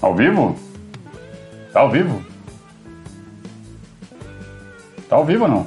[0.00, 0.56] Ao vivo?
[1.72, 2.24] Tá ao vivo?
[5.08, 5.66] Tá ao vivo ou não?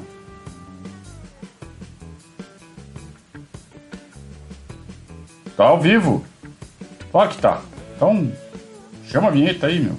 [5.57, 6.23] Tá ao vivo.
[7.11, 7.61] Claro que tá.
[7.95, 8.31] Então,
[9.05, 9.97] chama a vinheta aí, meu.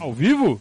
[0.00, 0.60] Ao vivo?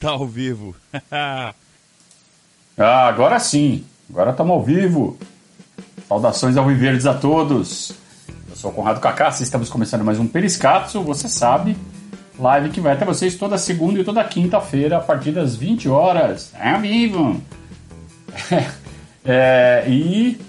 [0.00, 0.74] Tá ao vivo.
[1.10, 1.54] ah,
[2.78, 3.84] agora sim.
[4.10, 5.16] Agora estamos ao vivo.
[6.08, 7.92] Saudações ao Viverdes a todos.
[8.50, 11.76] Eu sou o Conrado Kaká, estamos começando mais um Periscatso, você sabe.
[12.38, 16.52] Live que vai até vocês toda segunda e toda quinta-feira, a partir das 20 horas.
[16.58, 17.40] É ao vivo.
[19.24, 20.40] é, e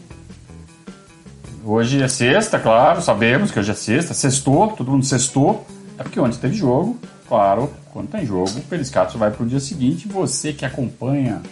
[1.63, 4.15] hoje é sexta, claro, sabemos que hoje é sexta.
[4.15, 5.67] Sextou, todo mundo sextou.
[5.99, 7.71] É porque ontem teve jogo, claro.
[7.93, 10.07] Quando tem jogo, o Periscatso vai para o dia seguinte.
[10.07, 11.43] Você que acompanha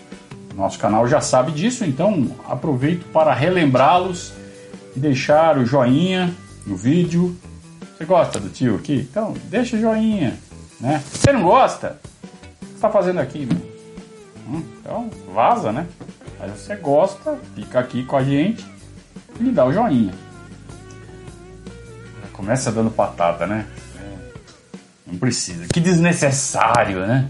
[0.55, 4.33] nosso canal já sabe disso, então aproveito para relembrá-los
[4.95, 6.33] e deixar o joinha
[6.65, 7.37] no vídeo.
[7.95, 9.07] Você gosta do tio aqui?
[9.09, 10.35] Então deixa o joinha,
[10.79, 11.03] né?
[11.13, 11.99] Você não gosta?
[12.59, 13.47] O que está fazendo aqui?
[14.49, 15.85] Hum, então vaza, né?
[16.39, 18.65] Mas você gosta, fica aqui com a gente
[19.39, 20.13] e dá o joinha.
[22.33, 23.67] Começa dando patata, né?
[25.11, 25.67] Não precisa.
[25.67, 27.27] Que desnecessário, né?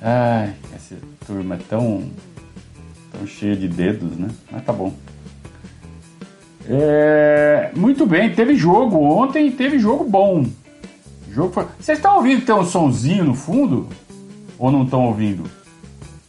[0.00, 2.10] Ai, essa turma é tão,
[3.10, 4.28] tão cheia de dedos, né?
[4.50, 4.94] Mas tá bom.
[6.68, 10.46] É, muito bem, teve jogo ontem teve jogo bom.
[11.28, 11.66] jogo foi...
[11.78, 13.88] Vocês estão ouvindo ter um sonzinho no fundo?
[14.58, 15.50] Ou não estão ouvindo?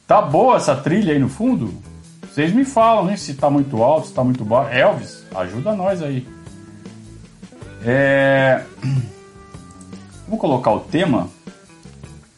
[0.08, 1.74] Tá boa essa trilha aí no fundo?
[2.24, 3.18] Vocês me falam, hein?
[3.18, 4.76] Se tá muito alto, se tá muito baixo.
[4.76, 6.28] Elvis, ajuda nós aí.
[7.86, 8.64] É...
[10.34, 11.30] Vou colocar o tema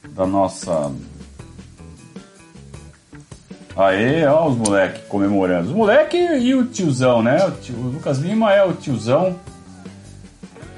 [0.10, 0.92] da nossa.
[3.74, 5.69] Aê, ó os moleques comemorando.
[5.69, 7.46] Os moleques e o tiozão, né?
[7.46, 9.40] O, tio, o, Lucas Lima é o tiozão,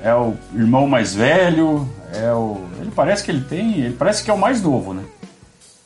[0.03, 2.61] é o irmão mais velho, é o.
[2.79, 3.79] Ele parece que ele tem.
[3.79, 5.03] Ele parece que é o mais novo, né?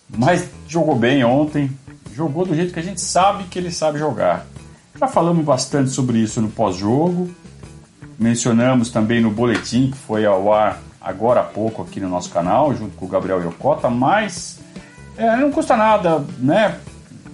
[0.10, 1.72] Mas jogou bem ontem,
[2.14, 4.46] jogou do jeito que a gente sabe que ele sabe jogar.
[5.00, 7.34] Já falamos bastante sobre isso no pós-jogo.
[8.20, 12.74] Mencionamos também no boletim que foi ao ar agora há pouco aqui no nosso canal,
[12.76, 14.60] junto com o Gabriel Yokota, mas
[15.18, 16.78] é, não custa nada, né?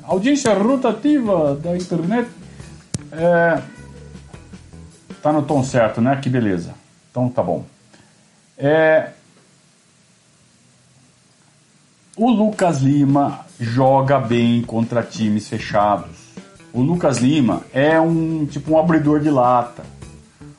[0.04, 2.30] Audiência rotativa da internet
[3.12, 3.62] é,
[5.22, 6.18] tá no tom certo, né?
[6.22, 6.74] Que beleza.
[7.12, 7.66] Então tá bom.
[8.58, 9.10] É,
[12.16, 16.16] o Lucas Lima joga bem contra times fechados.
[16.74, 19.97] O Lucas Lima é um tipo um abridor de lata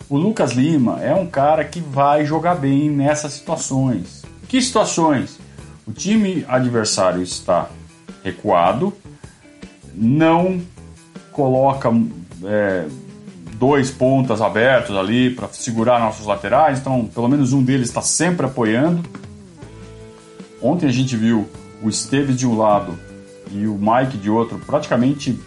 [0.09, 4.23] o Lucas Lima é um cara que vai jogar bem nessas situações.
[4.49, 5.39] Que situações?
[5.87, 7.69] O time adversário está
[8.25, 8.93] recuado,
[9.95, 10.61] não
[11.33, 11.91] coloca
[12.45, 12.87] é,
[13.55, 18.47] dois pontas abertos ali para segurar nossos laterais, então pelo menos um deles está sempre
[18.47, 19.03] apoiando.
[20.63, 21.49] Ontem a gente viu
[21.83, 22.99] o Esteves de um lado
[23.53, 25.39] e o Mike de outro praticamente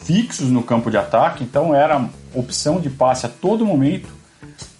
[0.00, 4.08] fixos no campo de ataque, então era opção de passe a todo momento.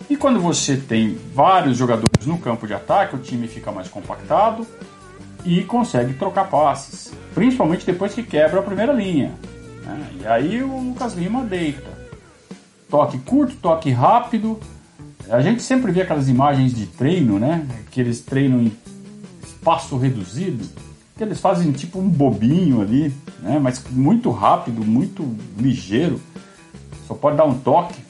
[0.08, 4.66] E quando você tem vários jogadores no campo de ataque, o time fica mais compactado
[5.44, 9.32] e consegue trocar passes, principalmente depois que quebra a primeira linha.
[9.84, 10.10] Né?
[10.20, 11.90] E aí o Lucas Lima deita.
[12.88, 14.60] Toque curto, toque rápido.
[15.30, 17.66] A gente sempre vê aquelas imagens de treino, né?
[17.90, 18.72] Que eles treinam em
[19.42, 20.68] espaço reduzido,
[21.16, 23.58] que eles fazem tipo um bobinho ali, né?
[23.58, 25.26] Mas muito rápido, muito
[25.56, 26.20] ligeiro
[27.06, 28.02] só pode dar um toque.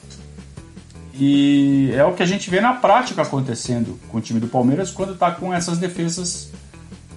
[1.13, 4.89] E é o que a gente vê na prática acontecendo com o time do Palmeiras
[4.89, 6.51] quando está com essas defesas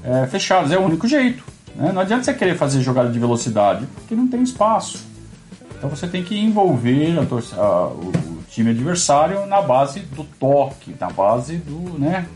[0.05, 0.71] é, fechadas.
[0.71, 1.43] É o único jeito.
[1.75, 1.93] Né?
[1.93, 5.05] Não adianta você querer fazer jogada de velocidade, porque não tem espaço.
[5.77, 10.95] Então você tem que envolver a, a, o, o, time adversário na base do toque,
[10.99, 12.27] na base do né,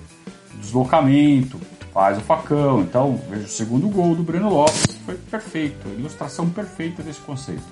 [0.60, 1.58] deslocamento,
[1.92, 2.82] faz o facão.
[2.82, 7.62] Então, veja o segundo gol do Breno Lopes, foi perfeito, ilustração perfeita desse conceito.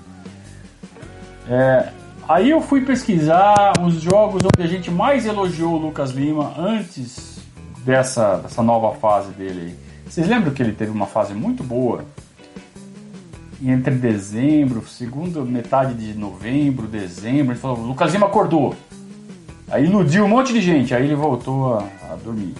[1.49, 1.89] É,
[2.27, 7.39] aí eu fui pesquisar os jogos onde a gente mais elogiou o Lucas Lima antes
[7.83, 9.75] dessa, dessa nova fase dele.
[10.07, 12.05] Vocês lembram que ele teve uma fase muito boa
[13.61, 18.75] entre dezembro, segunda metade de novembro, dezembro, ele falou, o Lucas Lima acordou.
[19.67, 22.53] Aí iludiu um monte de gente, aí ele voltou a, a dormir.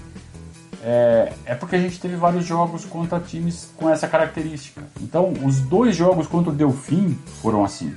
[0.83, 4.81] É, é, porque a gente teve vários jogos contra times com essa característica.
[5.01, 7.93] Então, os dois jogos contra o Delfim foram assim.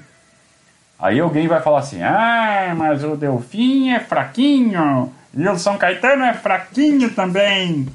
[1.03, 6.23] Aí alguém vai falar assim: ah, mas o Delfim é fraquinho e o São Caetano
[6.23, 7.89] é fraquinho também.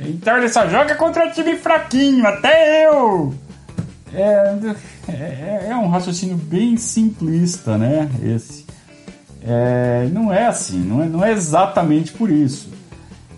[0.00, 3.34] Então ele só joga contra time fraquinho, até eu!
[4.14, 4.54] É,
[5.08, 8.08] é, é um raciocínio bem simplista, né?
[8.22, 8.64] Esse.
[9.44, 12.70] É, não é assim, não é, não é exatamente por isso.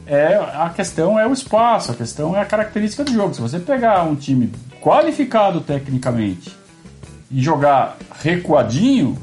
[0.06, 3.32] É, a questão é o espaço, a questão é a característica do jogo.
[3.32, 4.52] Se você pegar um time
[4.82, 6.63] qualificado tecnicamente
[7.34, 9.18] e jogar recuadinho,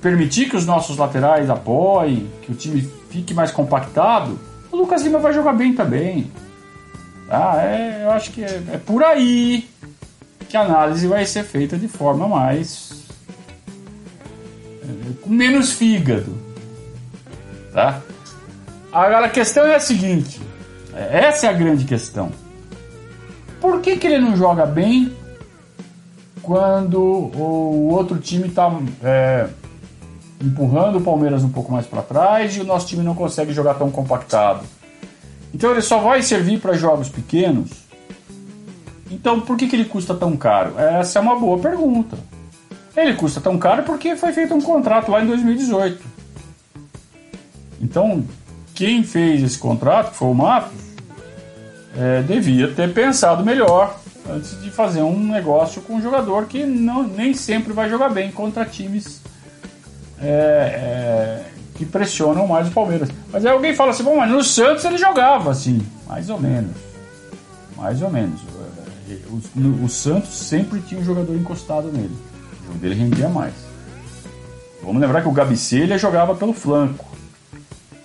[0.00, 4.40] permitir que os nossos laterais apoiem, que o time fique mais compactado,
[4.72, 6.32] o Lucas Lima vai jogar bem também.
[7.28, 7.62] Tá?
[7.62, 9.68] É, eu acho que é, é por aí
[10.48, 13.04] que a análise vai ser feita de forma mais.
[15.20, 16.34] com menos fígado.
[17.74, 18.00] Tá?
[18.90, 20.40] Agora a questão é a seguinte:
[20.94, 22.32] essa é a grande questão.
[23.60, 25.14] Por que, que ele não joga bem
[26.44, 28.70] quando o outro time está
[29.02, 29.48] é,
[30.40, 33.74] empurrando o Palmeiras um pouco mais para trás e o nosso time não consegue jogar
[33.74, 34.60] tão compactado?
[35.52, 37.70] Então ele só vai servir para jogos pequenos.
[39.10, 40.78] Então por que, que ele custa tão caro?
[40.78, 42.18] Essa é uma boa pergunta.
[42.96, 46.04] Ele custa tão caro porque foi feito um contrato lá em 2018.
[47.80, 48.24] Então,
[48.74, 50.78] quem fez esse contrato, que foi o Matos,
[51.96, 53.98] é, devia ter pensado melhor
[54.28, 58.30] antes de fazer um negócio com um jogador que não, nem sempre vai jogar bem
[58.30, 59.20] contra times
[60.20, 61.44] é, é,
[61.74, 63.08] que pressionam mais o Palmeiras.
[63.32, 66.76] Mas aí alguém fala assim, bom, mas no Santos ele jogava assim, mais ou menos.
[67.76, 68.40] Mais ou menos.
[69.28, 72.16] O, o Santos sempre tinha um jogador encostado nele.
[72.62, 73.52] O jogo dele rendia mais.
[74.82, 77.06] Vamos lembrar que o Gabicelha jogava pelo flanco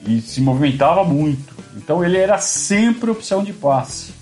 [0.05, 1.55] e se movimentava muito.
[1.75, 4.18] Então ele era sempre opção de passe.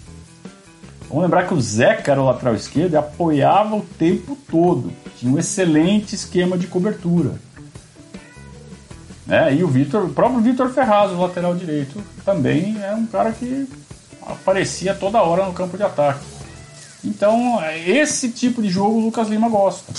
[1.08, 4.92] Vamos lembrar que o Zeca era o lateral esquerdo e apoiava o tempo todo.
[5.18, 7.36] Tinha um excelente esquema de cobertura.
[9.26, 9.56] Né?
[9.56, 13.68] E o Vitor, o próprio Vitor Ferraz, o lateral direito, também é um cara que
[14.22, 16.26] aparecia toda hora no campo de ataque.
[17.04, 19.94] Então, esse tipo de jogo o Lucas Lima gosta.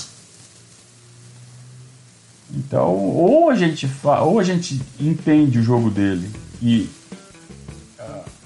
[2.53, 3.89] Então, ou a gente,
[4.23, 6.29] ou a gente entende o jogo dele
[6.61, 6.89] e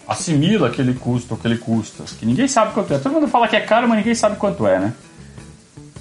[0.07, 2.97] assimila aquele custo, aquele custa, que ninguém sabe quanto é.
[2.97, 4.93] Todo mundo fala que é caro, mas ninguém sabe quanto é, né?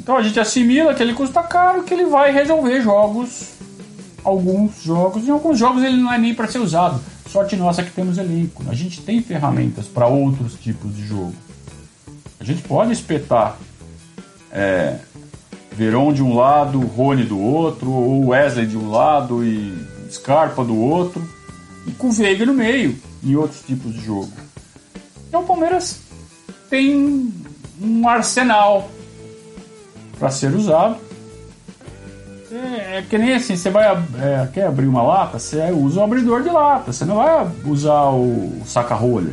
[0.00, 3.50] Então a gente assimila que ele custa caro, que ele vai resolver jogos,
[4.25, 7.00] alguns jogos, em alguns jogos ele não é nem para ser usado.
[7.28, 8.64] Sorte nossa que temos elenco.
[8.69, 11.34] A gente tem ferramentas para outros tipos de jogo.
[12.38, 13.56] A gente pode espetar
[14.50, 14.96] é,
[15.76, 19.72] de um lado, Rony do outro, ou Wesley de um lado e
[20.10, 21.26] Scarpa do outro,
[21.87, 24.32] e com Veiga no meio, em outros tipos de jogo.
[25.28, 26.00] Então o Palmeiras
[26.69, 27.32] tem
[27.80, 28.90] um arsenal
[30.19, 30.96] para ser usado.
[32.50, 36.04] É, é, que nem assim, você vai é, quer abrir uma lata, você usa o
[36.04, 39.32] abridor de lata, você não vai usar o, saca-rolha.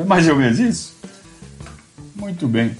[0.00, 0.96] É mais ou menos isso?
[2.16, 2.76] Muito bem.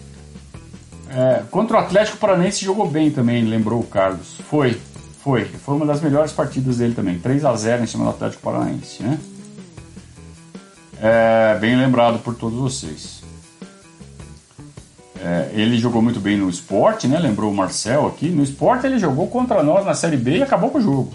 [1.10, 4.36] É, contra o Atlético Paranense jogou bem também, lembrou o Carlos.
[4.50, 4.80] Foi,
[5.22, 5.44] foi.
[5.44, 7.18] Foi uma das melhores partidas dele também.
[7.18, 9.18] 3 a 0 em cima do Atlético Paranaense, né?
[11.00, 13.22] É, bem lembrado por todos vocês.
[15.20, 17.18] É, ele jogou muito bem no esporte, né?
[17.18, 18.28] Lembrou o Marcel aqui.
[18.28, 21.12] No esporte ele jogou contra nós na Série B e acabou com o jogo.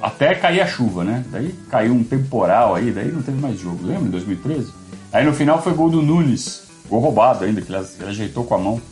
[0.00, 1.24] Até cair a chuva, né?
[1.30, 3.86] Daí caiu um temporal aí, daí não teve mais jogo.
[3.86, 4.72] Lembra em 2013?
[5.12, 6.64] Aí no final foi gol do Nunes.
[6.88, 8.82] Gol roubado ainda, que ele, ajeitou com a mão.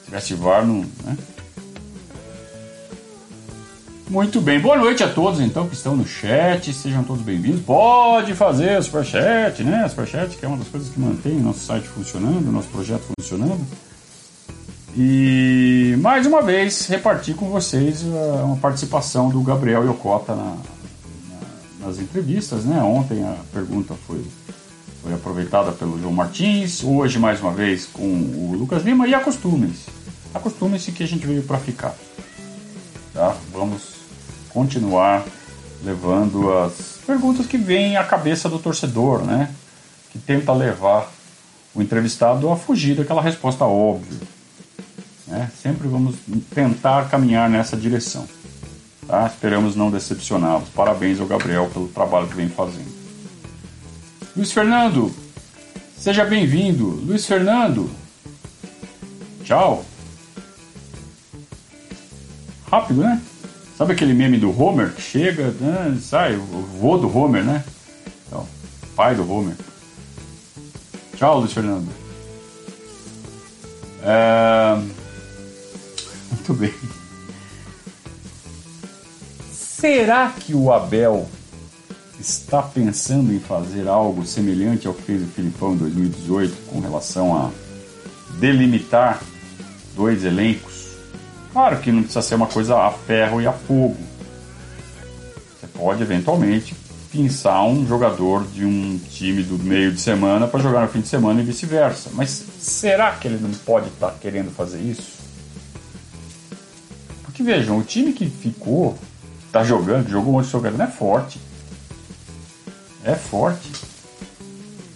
[0.00, 0.84] Se tivesse VAR, não.
[1.04, 1.16] Né?
[4.08, 7.62] Muito bem, boa noite a todos então que estão no chat, sejam todos bem-vindos.
[7.62, 9.88] Pode fazer superchat, né?
[9.88, 13.02] Superchat que é uma das coisas que mantém o nosso site funcionando, o nosso projeto
[13.18, 13.64] funcionando.
[14.94, 20.54] E mais uma vez repartir com vocês uh, uma participação do Gabriel Yokota na,
[21.80, 22.82] na, nas entrevistas, né?
[22.82, 24.22] Ontem a pergunta foi
[25.02, 29.90] foi aproveitada pelo João Martins, hoje mais uma vez com o Lucas Lima e acostumem-se.
[30.34, 31.94] Acostumem-se que a gente veio para ficar.
[33.14, 33.36] Tá?
[33.52, 33.93] Vamos
[34.54, 35.26] continuar
[35.82, 39.50] levando as perguntas que vêm à cabeça do torcedor, né?
[40.12, 41.12] Que tenta levar
[41.74, 44.20] o entrevistado a fugir daquela resposta óbvia.
[45.26, 45.50] Né?
[45.60, 46.14] Sempre vamos
[46.54, 48.26] tentar caminhar nessa direção.
[49.06, 49.26] Tá?
[49.26, 50.68] Esperamos não decepcioná-los.
[50.68, 52.94] Parabéns ao Gabriel pelo trabalho que vem fazendo.
[54.36, 55.12] Luiz Fernando,
[55.98, 56.86] seja bem-vindo.
[56.86, 57.90] Luiz Fernando,
[59.42, 59.84] tchau.
[62.70, 63.20] Rápido, né?
[63.76, 67.64] Sabe aquele meme do Homer que chega, né, sai, o vô do Homer, né?
[68.26, 68.46] Então,
[68.94, 69.56] pai do Homer.
[71.16, 71.88] Tchau, Luiz Fernando.
[74.02, 74.76] É...
[76.30, 76.72] Muito bem.
[79.52, 81.28] Será que o Abel
[82.20, 87.36] está pensando em fazer algo semelhante ao que fez o Filipão em 2018 com relação
[87.36, 87.50] a
[88.38, 89.20] delimitar
[89.94, 90.63] dois elencos?
[91.54, 93.96] Claro que não precisa ser uma coisa a ferro e a fogo.
[95.60, 96.74] Você pode eventualmente
[97.12, 101.06] pensar um jogador de um time do meio de semana para jogar no fim de
[101.06, 102.10] semana e vice-versa.
[102.12, 105.12] Mas será que ele não pode estar tá querendo fazer isso?
[107.22, 108.98] Porque vejam, o time que ficou,
[109.46, 111.40] está jogando, jogou onde jogando, é forte.
[113.04, 113.70] É forte.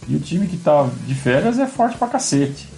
[0.09, 2.78] E o time que está de férias é forte pra cacete.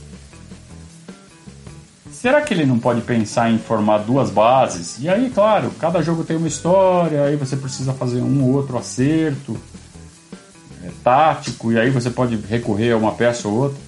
[2.20, 4.98] Será que ele não pode pensar em formar duas bases?
[5.00, 8.76] E aí, claro, cada jogo tem uma história, aí você precisa fazer um ou outro
[8.76, 9.56] acerto
[10.84, 13.78] é, tático, e aí você pode recorrer a uma peça ou outra.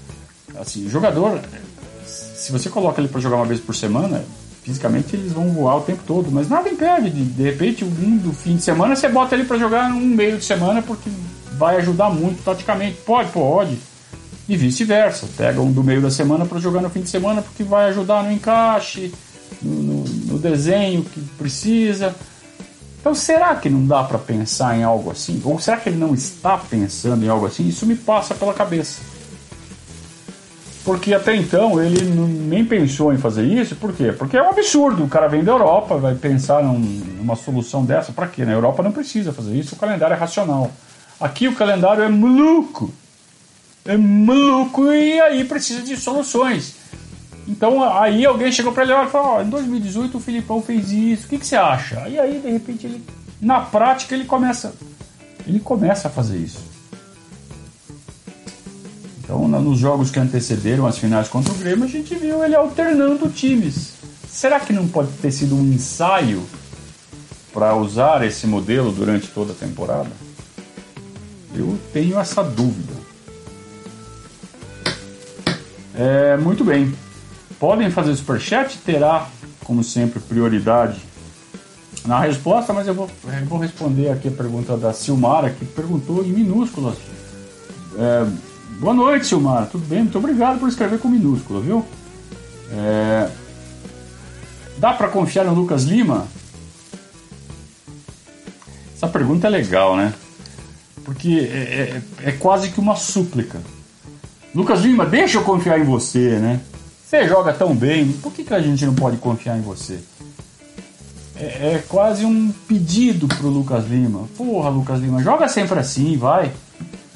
[0.58, 1.42] Assim, jogador,
[2.06, 4.24] se você coloca ele para jogar uma vez por semana,
[4.62, 8.32] fisicamente eles vão voar o tempo todo, mas nada impede de, de repente, um do
[8.32, 11.10] fim de semana você bota ele para jogar um meio de semana porque
[11.58, 12.96] vai ajudar muito taticamente.
[13.04, 13.91] Pode, pode
[14.48, 15.26] e vice-versa.
[15.36, 18.22] Pega um do meio da semana para jogar no fim de semana porque vai ajudar
[18.22, 19.12] no encaixe,
[19.60, 22.14] no, no, desenho que precisa.
[23.00, 25.40] Então, será que não dá para pensar em algo assim?
[25.44, 27.66] Ou será que ele não está pensando em algo assim?
[27.66, 29.00] Isso me passa pela cabeça.
[30.84, 34.12] Porque até então ele nem pensou em fazer isso, por quê?
[34.12, 35.04] Porque é um absurdo.
[35.04, 38.44] O cara vem da Europa, vai pensar num, numa solução dessa, para quê?
[38.44, 40.70] Na Europa não precisa fazer isso, o calendário é racional.
[41.20, 42.92] Aqui o calendário é maluco
[43.84, 46.74] é maluco e aí precisa de soluções.
[47.46, 51.26] Então aí alguém chegou para ele e falou: oh, em 2018 o Filipão fez isso,
[51.26, 52.08] o que, que você acha?
[52.08, 53.04] E aí de repente ele,
[53.40, 54.72] na prática ele começa,
[55.46, 56.60] ele começa a fazer isso.
[59.18, 63.28] Então nos jogos que antecederam as finais contra o Grêmio a gente viu ele alternando
[63.28, 63.92] times.
[64.28, 66.42] Será que não pode ter sido um ensaio
[67.52, 70.10] para usar esse modelo durante toda a temporada?
[71.54, 72.91] Eu tenho essa dúvida.
[76.02, 76.92] É, muito bem.
[77.60, 79.28] Podem fazer superchat, terá,
[79.62, 81.00] como sempre, prioridade
[82.04, 86.24] na resposta, mas eu vou, eu vou responder aqui a pergunta da Silmara, que perguntou
[86.24, 86.96] em minúsculas.
[87.96, 88.26] É,
[88.80, 89.66] boa noite, Silmara.
[89.66, 90.00] Tudo bem?
[90.00, 91.86] Muito obrigado por escrever com minúscula, viu?
[92.72, 93.30] É,
[94.78, 96.26] dá para confiar no Lucas Lima?
[98.96, 100.12] Essa pergunta é legal, né?
[101.04, 103.60] Porque é, é, é quase que uma súplica.
[104.54, 106.60] Lucas Lima, deixa eu confiar em você, né?
[107.06, 109.98] Você joga tão bem, por que, que a gente não pode confiar em você?
[111.36, 114.28] É, é quase um pedido pro Lucas Lima.
[114.36, 116.52] Porra, Lucas Lima, joga sempre assim, vai.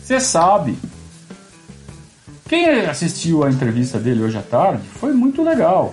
[0.02, 0.78] Você sabe.
[2.48, 5.92] Quem assistiu a entrevista dele hoje à tarde foi muito legal.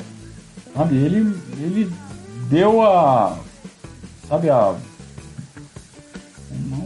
[0.75, 1.91] Sabe, ele, ele
[2.50, 3.38] deu a.
[4.27, 4.75] Sabe, a.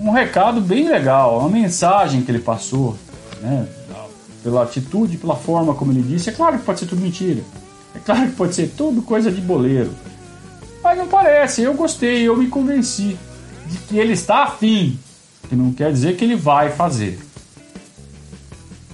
[0.01, 2.97] Um recado bem legal, uma mensagem que ele passou,
[3.41, 3.67] né?
[4.47, 6.29] Pela atitude, pela forma como ele disse.
[6.29, 7.41] É claro que pode ser tudo mentira.
[7.93, 9.91] É claro que pode ser tudo coisa de boleiro.
[10.81, 13.17] Mas não parece, eu gostei, eu me convenci
[13.65, 14.97] de que ele está afim.
[15.49, 17.19] Que não quer dizer que ele vai fazer.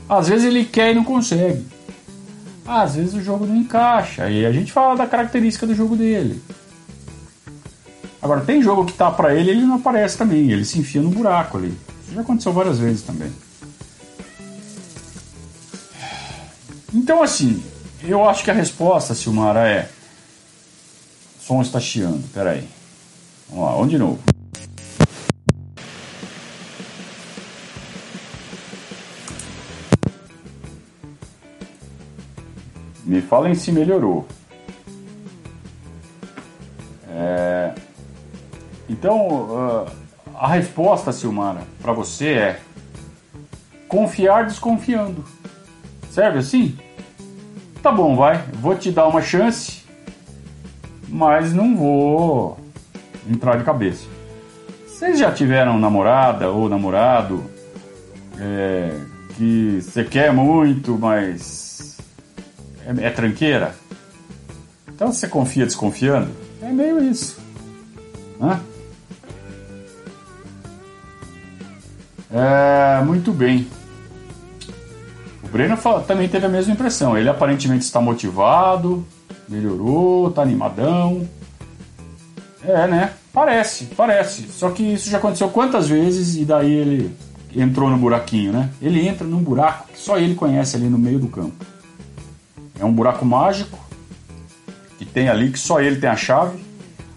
[0.10, 1.63] Às vezes ele quer e não consegue.
[2.65, 4.27] Às vezes o jogo não encaixa.
[4.31, 6.41] E a gente fala da característica do jogo dele.
[8.19, 10.50] Agora, tem jogo que tá para ele ele não aparece também.
[10.50, 11.77] Ele se enfia no buraco ali.
[12.03, 13.31] Isso já aconteceu várias vezes também.
[16.93, 17.63] Então, assim,
[18.03, 19.89] eu acho que a resposta, Silmara, é.
[21.39, 22.67] O som está chiando, peraí.
[23.50, 24.19] Vamos lá, vamos de novo.
[33.03, 34.27] Me falem se melhorou.
[37.09, 37.73] É...
[38.88, 39.91] Então, uh,
[40.35, 42.59] a resposta, Silmara, para você é
[43.88, 45.25] confiar desconfiando.
[46.13, 46.77] Serve assim?
[47.82, 48.38] Tá bom, vai.
[48.62, 49.82] Vou te dar uma chance,
[51.10, 52.60] mas não vou
[53.27, 54.05] entrar de cabeça.
[54.86, 57.43] Vocês já tiveram namorada ou namorado
[58.39, 58.96] é,
[59.36, 61.98] que você quer muito, mas
[62.86, 63.74] é, é tranqueira?
[64.88, 66.29] Então você confia desconfiando?
[66.62, 67.39] É meio isso.
[68.39, 68.62] Hã?
[72.32, 73.67] É, muito bem.
[75.53, 77.15] Breno também teve a mesma impressão.
[77.15, 79.05] Ele aparentemente está motivado,
[79.48, 81.29] melhorou, está animadão.
[82.65, 83.13] É, né?
[83.31, 84.48] Parece, parece.
[84.48, 87.15] Só que isso já aconteceu quantas vezes e daí ele
[87.55, 88.72] entrou no buraquinho, né?
[88.81, 91.63] Ele entra num buraco que só ele conhece ali no meio do campo.
[92.79, 93.77] É um buraco mágico
[94.98, 96.57] que tem ali que só ele tem a chave.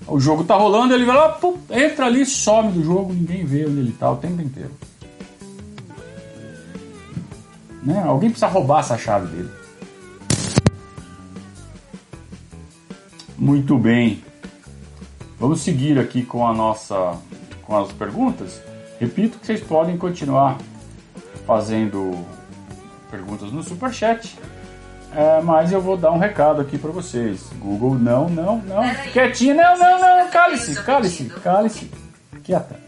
[0.07, 3.65] O jogo tá rolando, ele vai lá, pum, entra ali, some do jogo, ninguém vê
[3.65, 4.73] onde ele tá o tempo inteiro.
[7.87, 8.03] Né?
[8.05, 9.51] Alguém precisa roubar essa chave dele.
[13.39, 14.25] Muito bem.
[15.39, 17.17] Vamos seguir aqui com a nossa
[17.63, 18.61] com as perguntas.
[18.99, 20.59] Repito que vocês podem continuar
[21.47, 22.27] fazendo
[23.09, 24.37] perguntas no superchat.
[25.15, 27.49] É, mas eu vou dar um recado aqui para vocês.
[27.61, 28.83] Google, não, não, não.
[29.13, 30.31] Quietinha, não, não, não.
[30.31, 31.91] Cale-se, cale-se, cale-se.
[32.43, 32.81] Quieta.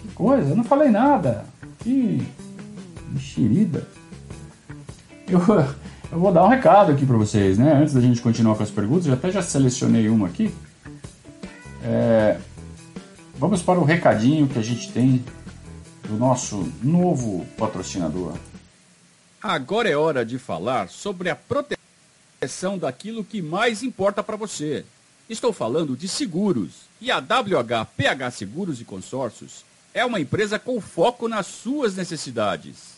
[0.00, 1.44] Que coisa, eu não falei nada.
[1.80, 2.26] Que
[3.10, 3.97] mexerida.
[5.28, 5.40] Eu,
[6.10, 7.74] eu vou dar um recado aqui para vocês, né?
[7.74, 10.54] Antes da gente continuar com as perguntas, eu até já selecionei uma aqui.
[11.84, 12.38] É,
[13.36, 15.24] vamos para o recadinho que a gente tem
[16.08, 18.34] do nosso novo patrocinador.
[19.42, 24.84] Agora é hora de falar sobre a proteção daquilo que mais importa para você.
[25.28, 26.88] Estou falando de seguros.
[27.00, 32.97] E a WHPH Seguros e Consórcios é uma empresa com foco nas suas necessidades.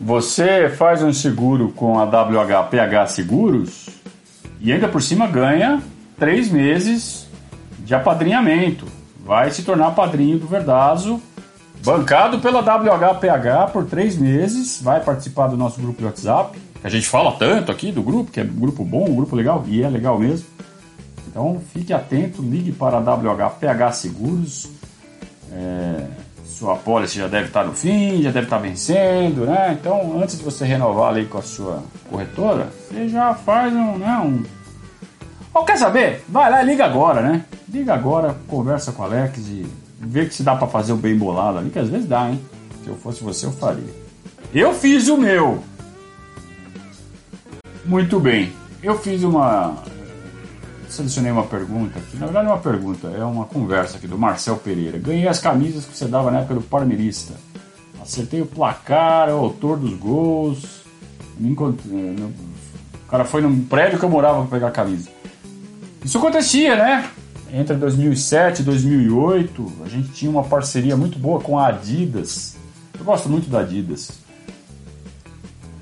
[0.00, 3.88] Você faz um seguro com a WHPH Seguros
[4.60, 5.82] e ainda por cima ganha
[6.16, 7.26] três meses
[7.80, 8.86] de apadrinhamento.
[9.24, 11.20] Vai se tornar padrinho do Verdazo,
[11.84, 14.80] bancado pela WHPH por três meses.
[14.80, 16.56] Vai participar do nosso grupo de WhatsApp.
[16.84, 19.64] A gente fala tanto aqui do grupo, que é um grupo bom, um grupo legal,
[19.66, 20.46] e é legal mesmo.
[21.26, 24.70] Então fique atento, ligue para a WHPH Seguros.
[25.52, 26.27] É
[26.58, 29.76] sua apólice já deve estar no fim, já deve estar vencendo, né?
[29.80, 34.18] Então, antes de você renovar ali com a sua corretora, você já faz um, né,
[34.18, 34.42] um...
[35.54, 36.24] Ou quer saber?
[36.28, 37.44] Vai lá e liga agora, né?
[37.68, 39.66] Liga agora, conversa com o Alex e
[40.00, 42.40] vê se dá para fazer o bem bolado ali, que às vezes dá, hein?
[42.82, 43.94] Se eu fosse você, eu faria.
[44.52, 45.62] Eu fiz o meu.
[47.84, 48.52] Muito bem.
[48.82, 49.76] Eu fiz uma
[50.88, 54.18] selecionei uma pergunta, que na verdade não é uma pergunta, é uma conversa aqui do
[54.18, 54.98] Marcel Pereira.
[54.98, 57.34] Ganhei as camisas que você dava na época do Parmeirista.
[58.00, 60.82] Acertei o placar, o autor dos gols.
[61.38, 62.16] Me encontrei,
[63.08, 65.08] o cara foi num prédio que eu morava para pegar a camisa.
[66.04, 67.10] Isso acontecia, né?
[67.52, 72.56] Entre 2007 e 2008, a gente tinha uma parceria muito boa com a Adidas.
[72.98, 74.10] Eu gosto muito da Adidas.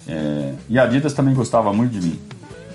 [0.06, 2.20] É, e a Adidas também gostava muito de mim.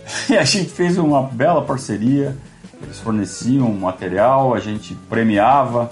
[0.29, 2.35] E a gente fez uma bela parceria.
[2.81, 5.89] Eles forneciam material, a gente premiava.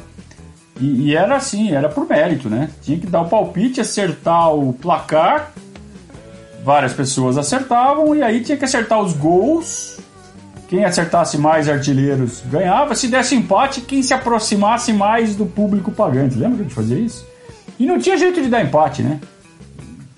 [0.79, 2.69] E, e, era assim, era por mérito, né?
[2.81, 5.51] Tinha que dar o palpite, acertar o placar.
[6.63, 9.99] Várias pessoas acertavam e aí tinha que acertar os gols.
[10.67, 12.95] Quem acertasse mais artilheiros ganhava.
[12.95, 16.37] Se desse empate, quem se aproximasse mais do público pagante.
[16.37, 17.25] Lembra que a gente fazia isso?
[17.77, 19.19] E não tinha jeito de dar empate, né?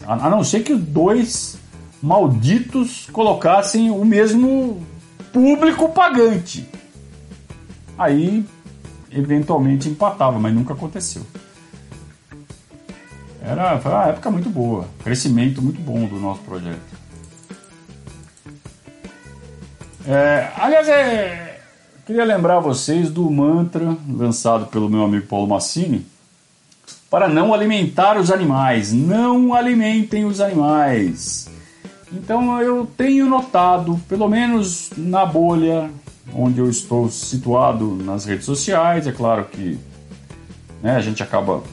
[0.05, 1.60] A, a não ser que os dois
[2.01, 4.85] malditos colocassem o mesmo
[5.31, 6.67] público pagante.
[7.97, 8.45] Aí,
[9.11, 11.25] eventualmente, empatava, mas nunca aconteceu.
[13.41, 17.01] Era, foi uma época muito boa, crescimento muito bom do nosso projeto.
[20.07, 21.59] É, aliás, é,
[22.05, 26.05] queria lembrar vocês do mantra lançado pelo meu amigo Paulo Massini
[27.09, 28.93] para não alimentar os animais.
[28.93, 31.49] Não alimentem os animais.
[32.13, 35.89] Então eu tenho notado, pelo menos na bolha
[36.33, 39.77] onde eu estou situado nas redes sociais, é claro que
[40.81, 41.63] né, a gente acaba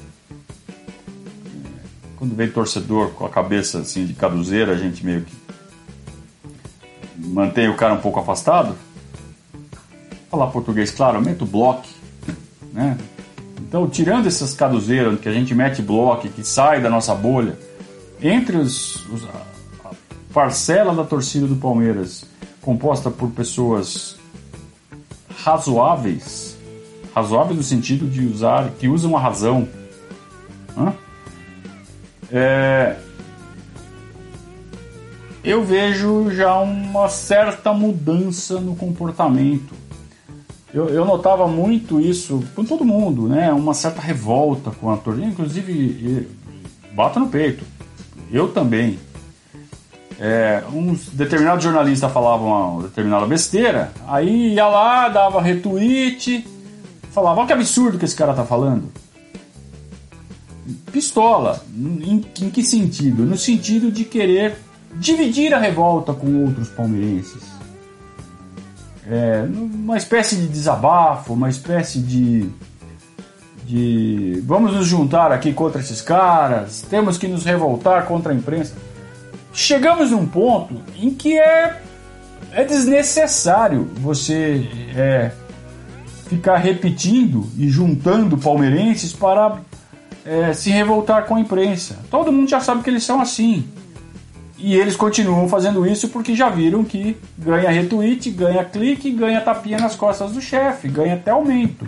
[2.16, 5.36] quando vem torcedor com a cabeça assim de caduzeira, a gente meio que
[7.16, 8.74] mantém o cara um pouco afastado.
[10.28, 11.86] Falar português, claro, aumenta o bloco,
[12.72, 12.98] né?
[13.60, 17.58] Então, tirando essas caduzeiras que a gente mete bloco, que sai da nossa bolha,
[18.20, 19.22] entre os, os
[20.32, 22.24] parcela da torcida do Palmeiras
[22.60, 24.16] composta por pessoas
[25.36, 26.56] razoáveis,
[27.14, 29.68] razoáveis no sentido de usar, que usam a razão,
[32.30, 32.96] é,
[35.42, 39.74] eu vejo já uma certa mudança no comportamento.
[40.72, 43.50] Eu, eu, notava muito isso com todo mundo, né?
[43.52, 46.28] Uma certa revolta com a torcida, inclusive
[46.92, 47.64] bato no peito.
[48.30, 48.98] Eu também.
[50.20, 56.44] É, uns determinados jornalistas falavam uma determinada besteira, aí ia lá, dava retweet,
[57.12, 58.90] falava: olha que absurdo que esse cara tá falando.
[60.90, 61.62] Pistola.
[61.72, 63.24] Em, em que sentido?
[63.24, 64.56] No sentido de querer
[64.94, 67.42] dividir a revolta com outros palmeirenses.
[69.06, 72.50] É, uma espécie de desabafo, uma espécie de,
[73.64, 78.74] de vamos nos juntar aqui contra esses caras, temos que nos revoltar contra a imprensa.
[79.52, 81.80] Chegamos num ponto em que é,
[82.52, 85.32] é desnecessário você é,
[86.28, 89.60] ficar repetindo e juntando palmeirenses para
[90.24, 91.98] é, se revoltar com a imprensa.
[92.10, 93.66] Todo mundo já sabe que eles são assim.
[94.58, 99.78] E eles continuam fazendo isso porque já viram que ganha retweet, ganha clique, ganha tapinha
[99.78, 101.86] nas costas do chefe, ganha até aumento.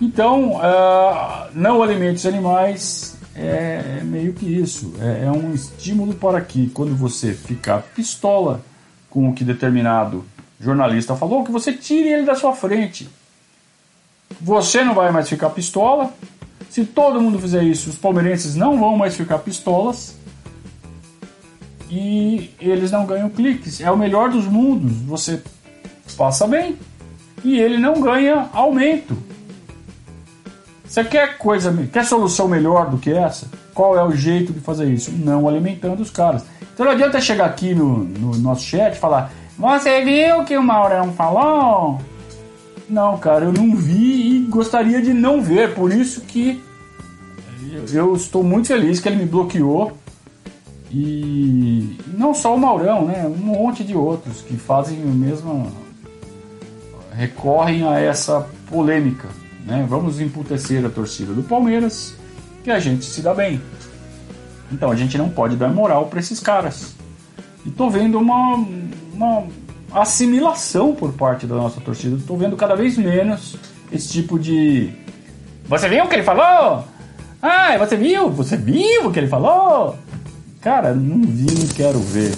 [0.00, 4.94] Então, uh, não alimente os animais é, é, meio que isso.
[5.00, 8.62] É, é um estímulo para que, quando você ficar pistola
[9.10, 10.24] com o que determinado
[10.60, 13.08] jornalista falou, que você tire ele da sua frente.
[14.40, 16.12] Você não vai mais ficar pistola.
[16.70, 20.16] Se todo mundo fizer isso, os palmeirenses não vão mais ficar pistolas
[21.90, 23.80] e eles não ganham cliques.
[23.80, 24.92] É o melhor dos mundos.
[25.02, 25.40] Você
[26.16, 26.76] passa bem
[27.44, 29.16] e ele não ganha aumento.
[30.94, 33.48] Você quer coisa, quer solução melhor do que essa?
[33.74, 35.10] Qual é o jeito de fazer isso?
[35.10, 36.44] Não alimentando os caras.
[36.72, 40.62] Então não adianta chegar aqui no, no nosso chat e falar: Você viu que o
[40.62, 42.00] Maurão falou?
[42.88, 45.74] Não, cara, eu não vi e gostaria de não ver.
[45.74, 46.62] Por isso que
[47.92, 49.98] eu estou muito feliz que ele me bloqueou
[50.92, 53.26] e não só o Maurão, né?
[53.26, 55.72] Um monte de outros que fazem o mesmo.
[57.10, 59.26] recorrem a essa polêmica.
[59.64, 59.86] Né?
[59.88, 62.14] Vamos emputecer a torcida do Palmeiras,
[62.62, 63.60] que a gente se dá bem.
[64.70, 66.94] Então a gente não pode dar moral para esses caras.
[67.64, 68.56] E tô vendo uma,
[69.12, 69.44] uma
[69.92, 72.18] assimilação por parte da nossa torcida.
[72.26, 73.56] Tô vendo cada vez menos
[73.90, 74.92] esse tipo de.
[75.66, 76.84] Você viu o que ele falou?
[77.40, 78.30] Ah, você viu?
[78.30, 79.96] Você viu o que ele falou?
[80.60, 82.34] Cara, não vi, não quero ver.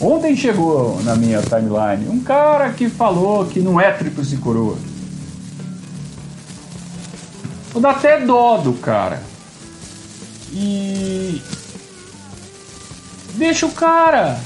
[0.00, 4.76] Ontem chegou na minha timeline um cara que falou que não é tríplice coroa.
[7.80, 9.22] Dar até dó do cara.
[10.52, 11.40] E.
[13.34, 14.38] Deixa o cara.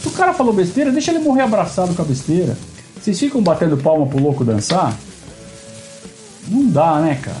[0.00, 2.56] Se o cara falou besteira, deixa ele morrer abraçado com a besteira.
[3.00, 4.96] Vocês ficam batendo palma pro louco dançar?
[6.46, 7.36] Não dá, né, cara?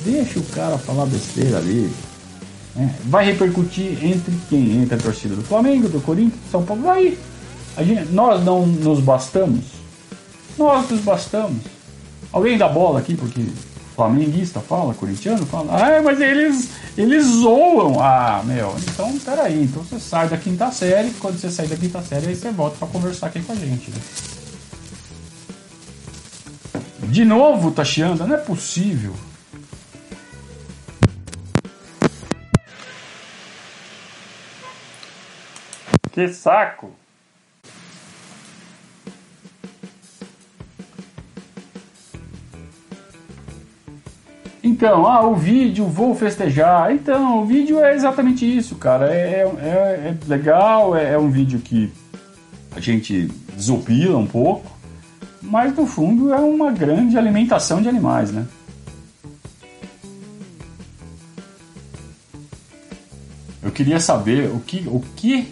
[0.00, 1.90] Deixa o cara falar besteira ali.
[2.76, 4.82] É, vai repercutir entre quem?
[4.82, 6.82] Entre a torcida do Flamengo, do Corinthians, do São Paulo?
[6.82, 7.16] Vai.
[7.78, 9.64] Gente, nós não nos bastamos?
[10.56, 11.62] Nós nos bastamos.
[12.32, 13.46] Alguém dá bola aqui, porque
[13.94, 18.00] flamenguista fala, corintiano fala, ah, mas eles, eles zoam.
[18.00, 22.02] Ah, meu, então peraí, então você sai da quinta série, quando você sair da quinta
[22.02, 23.90] série, aí você volta para conversar aqui com a gente.
[23.90, 23.96] Né?
[27.08, 29.14] De novo chiando, não é possível.
[36.10, 37.03] Que saco!
[44.84, 46.92] Então, ah, o vídeo, vou festejar.
[46.92, 49.10] Então, o vídeo é exatamente isso, cara.
[49.14, 49.68] É, é,
[50.10, 51.90] é legal, é, é, um vídeo que
[52.76, 54.70] a gente desopila um pouco,
[55.40, 58.46] mas no fundo é uma grande alimentação de animais, né?
[63.62, 65.50] Eu queria saber o que, o que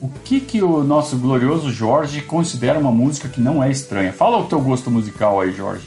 [0.00, 4.14] o que, que o nosso glorioso Jorge considera uma música que não é estranha?
[4.14, 5.86] Fala o teu gosto musical aí, Jorge.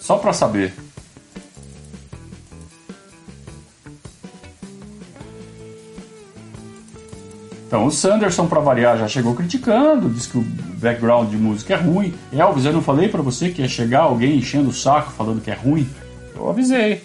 [0.00, 0.87] Só para saber.
[7.68, 10.42] Então, o Sanderson, para variar, já chegou criticando, diz que o
[10.80, 12.14] background de música é ruim.
[12.32, 15.50] Elvis, eu não falei para você que ia chegar alguém enchendo o saco falando que
[15.50, 15.86] é ruim?
[16.34, 17.02] Eu avisei.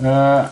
[0.00, 0.50] Uh,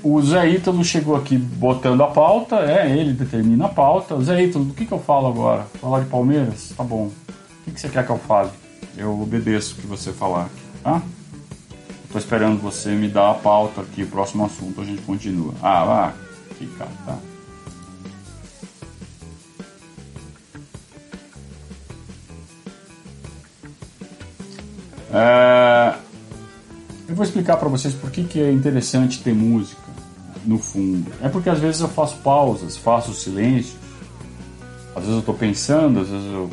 [0.00, 4.20] o Zé Ítalo chegou aqui botando a pauta, é, ele determina a pauta.
[4.22, 5.66] Zé Ítalo, do que, que eu falo agora?
[5.80, 6.72] Falar de Palmeiras?
[6.76, 7.10] Tá bom.
[7.62, 8.50] O que, que você quer que eu fale?
[8.96, 10.50] Eu obedeço o que você falar,
[10.82, 11.00] tá?
[12.10, 15.54] Tô esperando você me dar a pauta aqui, próximo assunto, a gente continua.
[15.62, 16.12] Ah, vá,
[16.58, 17.18] fica, tá?
[25.12, 25.94] É...
[27.08, 29.82] Eu vou explicar para vocês por que, que é interessante ter música
[30.44, 31.10] no fundo.
[31.22, 33.76] É porque às vezes eu faço pausas, faço silêncio.
[34.94, 36.50] Às vezes eu estou pensando, às vezes eu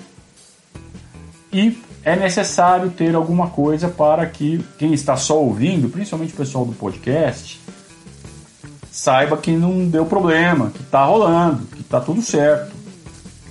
[1.51, 6.65] e é necessário ter alguma coisa para que quem está só ouvindo, principalmente o pessoal
[6.65, 7.59] do podcast,
[8.91, 12.75] saiba que não deu problema, que está rolando, que está tudo certo,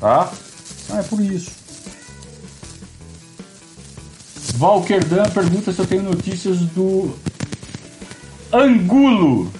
[0.00, 0.30] tá?
[0.84, 1.50] Então é por isso.
[4.54, 7.14] Valkerdan pergunta se eu tenho notícias do
[8.52, 9.52] Angulo.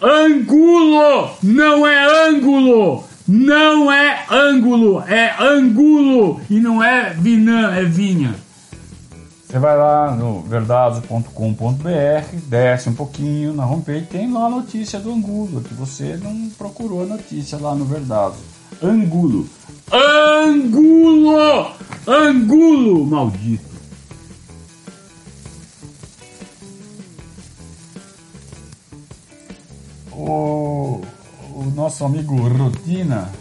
[0.00, 1.30] Angulo!
[1.42, 3.05] Não é ângulo!
[3.28, 6.40] Não é ângulo, é angulo!
[6.48, 8.34] E não é vinã, é vinha.
[9.44, 15.12] Você vai lá no verdados.com.br, desce um pouquinho na homepage, tem lá a notícia do
[15.12, 18.38] angulo, que você não procurou a notícia lá no Verdados.
[18.82, 19.48] Angulo.
[19.90, 21.72] Angulo!
[22.06, 23.64] Angulo, maldito!
[30.12, 31.02] O,
[31.56, 33.32] o nosso amigo Rotina,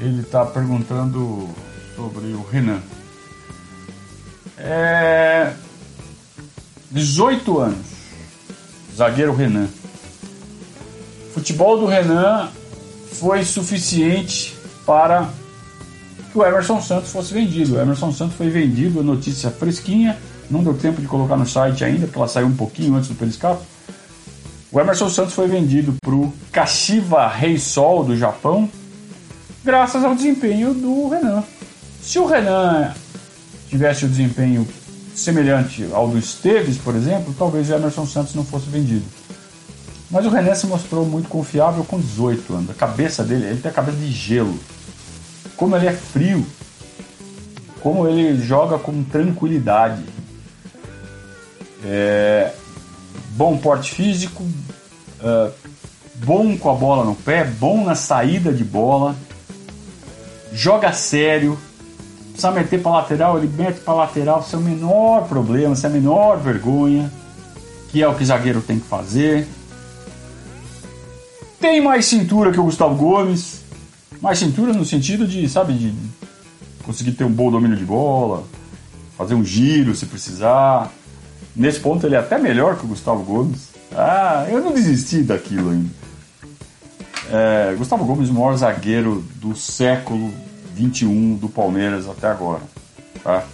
[0.00, 1.46] ele está perguntando
[1.94, 2.80] sobre o Renan.
[4.56, 5.52] É,
[6.90, 7.86] 18 anos,
[8.96, 9.68] zagueiro Renan.
[11.34, 12.48] Futebol do Renan
[13.12, 14.56] foi suficiente
[14.86, 15.28] para
[16.30, 17.74] que o Emerson Santos fosse vendido.
[17.74, 20.18] O Emerson Santos foi vendido, notícia fresquinha,
[20.50, 23.14] não deu tempo de colocar no site ainda, porque ela saiu um pouquinho antes do
[23.14, 23.71] Periscapo.
[24.72, 28.70] O Emerson Santos foi vendido para o Kashiwa Reysol do Japão,
[29.62, 31.44] graças ao desempenho do Renan.
[32.00, 32.94] Se o Renan
[33.68, 34.66] tivesse o desempenho
[35.14, 39.04] semelhante ao do Esteves, por exemplo, talvez o Emerson Santos não fosse vendido.
[40.10, 42.70] Mas o Renan se mostrou muito confiável com 18 anos.
[42.70, 44.58] A cabeça dele, ele tem a cabeça de gelo.
[45.54, 46.46] Como ele é frio.
[47.82, 50.02] Como ele joga com tranquilidade.
[51.84, 52.52] É,
[53.32, 55.52] bom porte físico, uh,
[56.16, 59.16] bom com a bola no pé, bom na saída de bola,
[60.52, 61.58] joga sério,
[62.30, 66.38] precisa meter para lateral, ele mete para lateral sem o menor problema, sem a menor
[66.38, 67.10] vergonha,
[67.90, 69.46] que é o que zagueiro tem que fazer.
[71.60, 73.60] Tem mais cintura que o Gustavo Gomes,
[74.20, 75.94] mais cintura no sentido de, sabe, de
[76.82, 78.44] conseguir ter um bom domínio de bola,
[79.16, 80.92] fazer um giro se precisar.
[81.54, 83.68] Nesse ponto ele é até melhor que o Gustavo Gomes.
[83.94, 85.90] Ah, eu não desisti daquilo ainda.
[87.30, 90.32] É, Gustavo Gomes, o maior zagueiro do século
[90.74, 92.62] 21 do Palmeiras até agora.
[93.22, 93.44] Tá?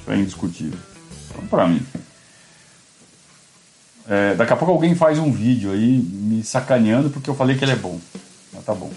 [0.00, 0.78] Isso é indiscutível.
[1.30, 1.84] Então, pra mim.
[4.08, 7.64] É, daqui a pouco alguém faz um vídeo aí me sacaneando porque eu falei que
[7.64, 7.98] ele é bom.
[8.52, 8.90] Mas tá bom.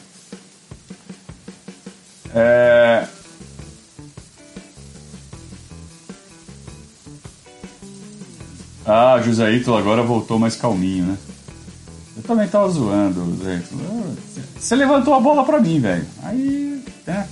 [2.34, 3.08] É...
[8.92, 11.18] Ah, José Ítalo agora voltou mais calminho, né?
[12.18, 14.18] Eu também tava zoando, José Ítalo.
[14.60, 16.08] Você levantou a bola pra mim, velho.
[16.24, 17.28] Aí, né?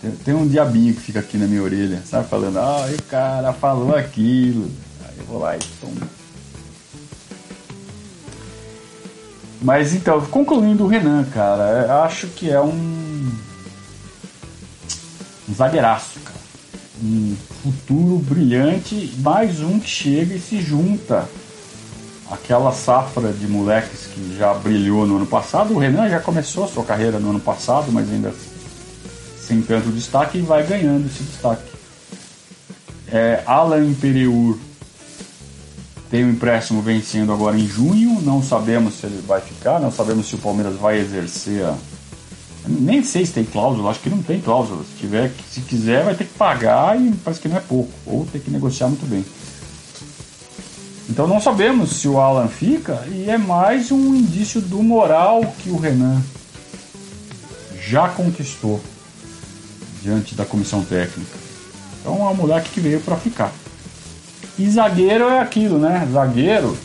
[0.00, 2.28] Tem, tem, um diabinho que fica aqui na minha orelha, sabe?
[2.28, 4.70] Falando, ah, o cara falou aquilo.
[5.04, 6.00] Aí eu vou lá e tomo.
[9.60, 13.32] Mas então, concluindo o Renan, cara, acho que é um.
[15.48, 16.39] um zagueiraço, cara.
[17.02, 21.26] Um futuro brilhante, mais um que chega e se junta
[22.30, 25.74] aquela safra de moleques que já brilhou no ano passado.
[25.74, 28.32] O Renan já começou a sua carreira no ano passado, mas ainda
[29.40, 31.72] sem tanto destaque e vai ganhando esse destaque.
[33.08, 34.58] É, Alan Imperiur
[36.10, 40.28] tem um empréstimo vencendo agora em junho, não sabemos se ele vai ficar, não sabemos
[40.28, 41.74] se o Palmeiras vai exercer a,
[42.70, 44.84] nem sei se tem cláusula, acho que não tem cláusula.
[44.84, 48.26] Se, tiver, se quiser, vai ter que pagar e parece que não é pouco, ou
[48.26, 49.24] ter que negociar muito bem.
[51.08, 55.68] Então não sabemos se o Alan fica e é mais um indício do moral que
[55.68, 56.22] o Renan
[57.80, 58.80] já conquistou
[60.00, 61.36] diante da comissão técnica.
[62.00, 63.52] Então é um moleque que veio para ficar.
[64.58, 66.08] E zagueiro é aquilo, né?
[66.12, 66.78] Zagueiro,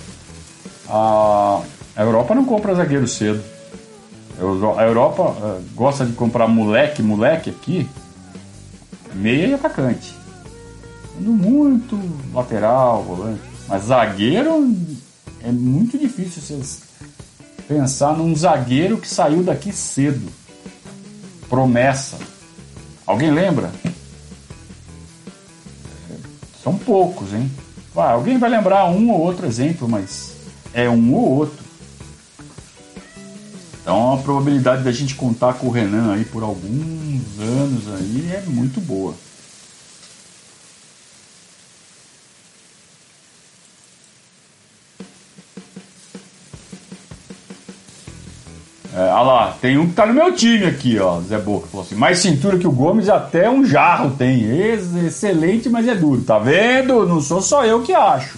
[0.89, 1.62] a
[1.98, 3.43] Europa não compra zagueiro cedo.
[4.38, 7.89] A Europa uh, gosta de comprar moleque, moleque aqui,
[9.13, 10.13] meia e atacante.
[11.19, 11.98] Muito
[12.34, 13.41] lateral, volante.
[13.67, 14.76] Mas zagueiro
[15.41, 16.82] é muito difícil vocês
[17.67, 20.30] pensar num zagueiro que saiu daqui cedo.
[21.50, 22.17] Promessa.
[23.06, 23.71] Alguém lembra?
[26.62, 27.50] São poucos, hein?
[27.95, 30.36] Ah, alguém vai lembrar um ou outro exemplo, mas
[30.74, 31.64] é um ou outro.
[33.86, 38.43] Então a probabilidade da gente contar com o Renan aí por alguns anos aí é
[38.48, 39.13] muito boa.
[48.91, 51.67] É, lá, tem um que tá no meu time aqui, ó, Zé Boca.
[51.67, 54.45] Falou assim, mais cintura que o Gomes até um jarro tem.
[54.45, 56.24] Ex excelente, mas é duro.
[56.24, 57.06] Tá vendo?
[57.06, 58.36] Não sou só eu que acho.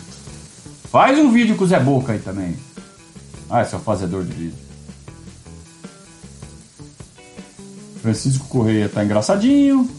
[0.92, 2.58] Faz um vídeo com o Zé Boca aí também.
[3.50, 4.67] Ah, seu é fazedor de vídeo.
[8.02, 9.90] Francisco Correia tá engraçadinho.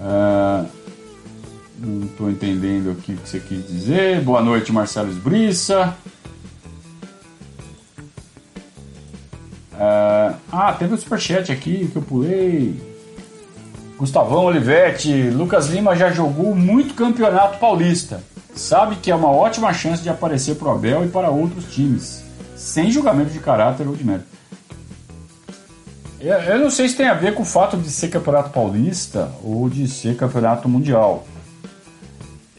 [0.00, 0.64] Ah,
[1.78, 4.20] não estou entendendo aqui o que você quis dizer.
[4.20, 5.96] Boa noite, Marcelo Esbriça.
[9.78, 12.96] Ah, ah, teve um superchat aqui que eu pulei.
[13.98, 18.22] Gustavão Olivetti, Lucas Lima já jogou muito campeonato paulista.
[18.54, 22.22] Sabe que é uma ótima chance de aparecer para o Abel e para outros times,
[22.66, 24.26] sem julgamento de caráter ou de mérito.
[26.20, 29.70] Eu não sei se tem a ver com o fato de ser campeonato paulista ou
[29.70, 31.24] de ser campeonato mundial.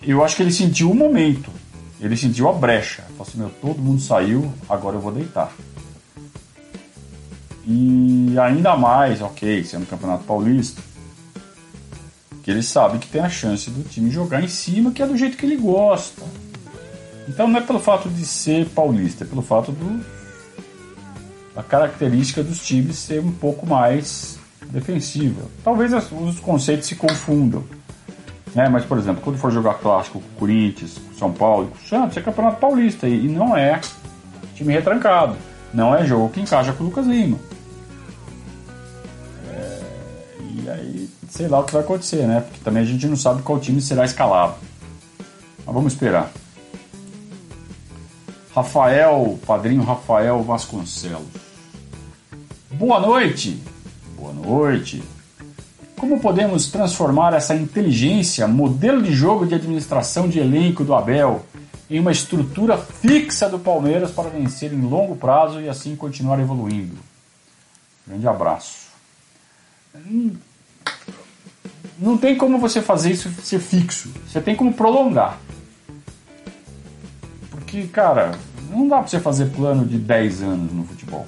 [0.01, 1.51] Eu acho que ele sentiu o momento,
[1.99, 3.03] ele sentiu a brecha.
[3.17, 5.51] Falou assim: meu, todo mundo saiu, agora eu vou deitar.
[7.65, 10.81] E ainda mais, ok, sendo campeonato paulista,
[12.41, 15.17] que ele sabe que tem a chance do time jogar em cima, que é do
[15.17, 16.23] jeito que ele gosta.
[17.27, 20.17] Então não é pelo fato de ser paulista, é pelo fato do
[21.57, 24.37] a característica dos times ser um pouco mais
[24.67, 25.41] defensiva.
[25.63, 27.63] Talvez os conceitos se confundam.
[28.53, 28.69] Né?
[28.69, 31.87] Mas, por exemplo, quando for jogar clássico com o Corinthians, com São Paulo, com o
[31.87, 33.81] Santos, é campeonato paulista e não é
[34.53, 35.35] time retrancado.
[35.73, 37.39] Não é jogo que encaixa com o Lucas Lima.
[39.49, 39.79] É...
[40.41, 42.41] E aí, sei lá o que vai acontecer, né?
[42.41, 44.55] Porque também a gente não sabe qual time será escalado.
[45.65, 46.31] Mas vamos esperar.
[48.57, 51.27] Rafael, padrinho Rafael Vasconcelos.
[52.71, 53.61] Boa noite.
[54.15, 55.03] Boa noite.
[55.95, 61.45] Como podemos transformar essa inteligência, modelo de jogo de administração de elenco do Abel,
[61.87, 66.97] em uma estrutura fixa do Palmeiras para vencer em longo prazo e assim continuar evoluindo?
[68.07, 68.87] Grande abraço.
[71.99, 74.11] Não tem como você fazer isso ser fixo.
[74.27, 75.37] Você tem como prolongar.
[77.67, 78.31] Porque, cara,
[78.69, 81.27] não dá para você fazer plano de 10 anos no futebol.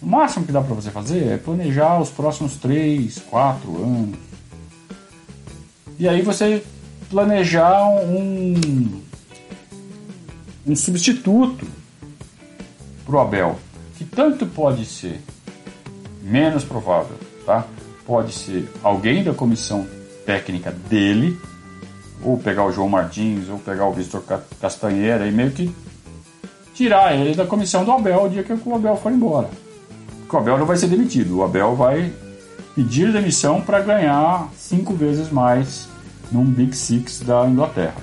[0.00, 4.16] O máximo que dá para você fazer é planejar os próximos 3, 4 anos.
[5.98, 6.62] E aí você
[7.10, 9.02] planejar um,
[10.64, 11.66] um substituto
[13.04, 13.58] para o Abel,
[13.98, 15.20] que tanto pode ser
[16.22, 17.66] menos provável, tá?
[18.06, 19.84] Pode ser alguém da comissão
[20.24, 21.36] técnica dele,
[22.24, 24.22] ou pegar o João Martins, ou pegar o Vitor
[24.60, 25.74] Castanheira e meio que
[26.74, 29.48] tirar ele da comissão do Abel o dia que o Abel for embora
[30.34, 31.38] o Abel não vai ser demitido.
[31.38, 32.12] O Abel vai
[32.74, 35.88] pedir demissão para ganhar cinco vezes mais
[36.30, 37.94] num Big Six da Inglaterra.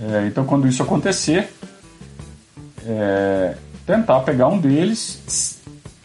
[0.00, 1.52] É, então, quando isso acontecer,
[2.86, 5.60] é, tentar pegar um deles.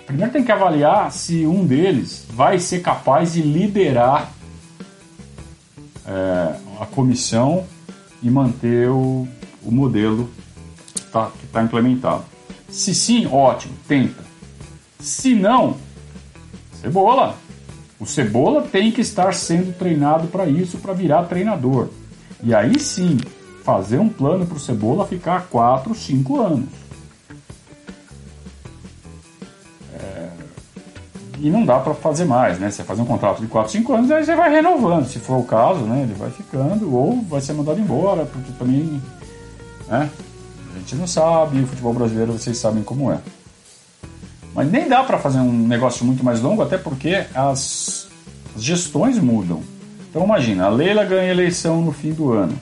[0.05, 4.31] Primeiro tem que avaliar se um deles vai ser capaz de liderar
[6.09, 7.65] é, a comissão
[8.21, 9.27] e manter o,
[9.63, 10.29] o modelo
[10.93, 12.25] que está tá implementado.
[12.67, 14.23] Se sim, ótimo, tenta.
[14.99, 15.77] Se não,
[16.81, 17.35] cebola.
[17.99, 21.89] O cebola tem que estar sendo treinado para isso, para virar treinador.
[22.41, 23.17] E aí sim,
[23.63, 26.69] fazer um plano para o cebola ficar 4, 5 anos.
[31.41, 32.69] E não dá para fazer mais, né?
[32.69, 35.07] Você faz um contrato de 4, 5 anos, aí você vai renovando.
[35.07, 36.01] Se for o caso, né?
[36.03, 39.01] Ele vai ficando ou vai ser mandado embora, porque também.
[39.87, 40.09] Né?
[40.75, 43.19] A gente não sabe, o futebol brasileiro vocês sabem como é.
[44.53, 48.07] Mas nem dá para fazer um negócio muito mais longo, até porque as,
[48.55, 49.61] as gestões mudam.
[50.09, 52.57] Então imagina, a Leila ganha eleição no fim do ano.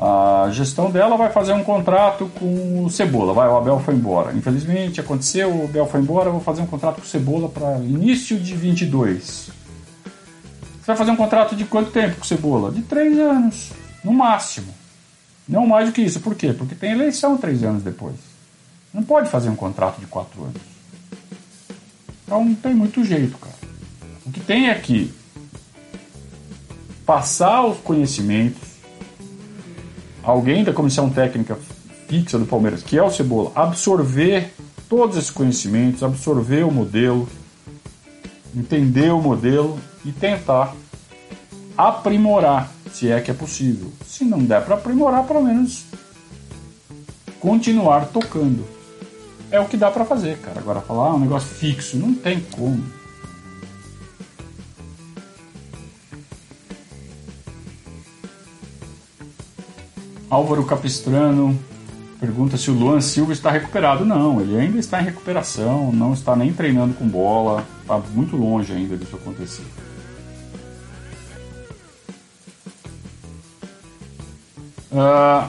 [0.00, 3.32] A gestão dela vai fazer um contrato com o Cebola.
[3.32, 4.32] Vai, o Abel foi embora.
[4.32, 7.78] Infelizmente aconteceu, o Abel foi embora, eu vou fazer um contrato com o Cebola para
[7.78, 9.22] início de 22.
[9.22, 9.52] Você
[10.86, 12.70] vai fazer um contrato de quanto tempo com o Cebola?
[12.70, 13.72] De três anos,
[14.04, 14.72] no máximo.
[15.48, 16.20] Não mais do que isso.
[16.20, 16.52] Por quê?
[16.52, 18.16] Porque tem eleição três anos depois.
[18.94, 20.62] Não pode fazer um contrato de quatro anos.
[22.24, 23.54] Então não tem muito jeito, cara.
[24.24, 25.12] O que tem é que
[27.06, 28.68] passar os conhecimentos,
[30.30, 31.58] alguém da comissão técnica
[32.06, 34.52] fixa do Palmeiras, que é o Cebola, absorver
[34.86, 37.26] todos esses conhecimentos, absorver o modelo,
[38.54, 40.74] entender o modelo e tentar
[41.76, 43.90] aprimorar se é que é possível.
[44.04, 45.84] Se não der para aprimorar, pelo menos
[47.40, 48.66] continuar tocando.
[49.50, 50.60] É o que dá para fazer, cara.
[50.60, 52.84] Agora falar ah, um negócio fixo, não tem como.
[60.30, 61.58] Álvaro Capistrano,
[62.20, 64.04] Pergunta se o Luan Silva está recuperado.
[64.04, 68.72] Não, ele ainda está em recuperação, não está nem treinando com bola, está muito longe
[68.72, 69.62] ainda disso acontecer.
[74.90, 75.48] Uh...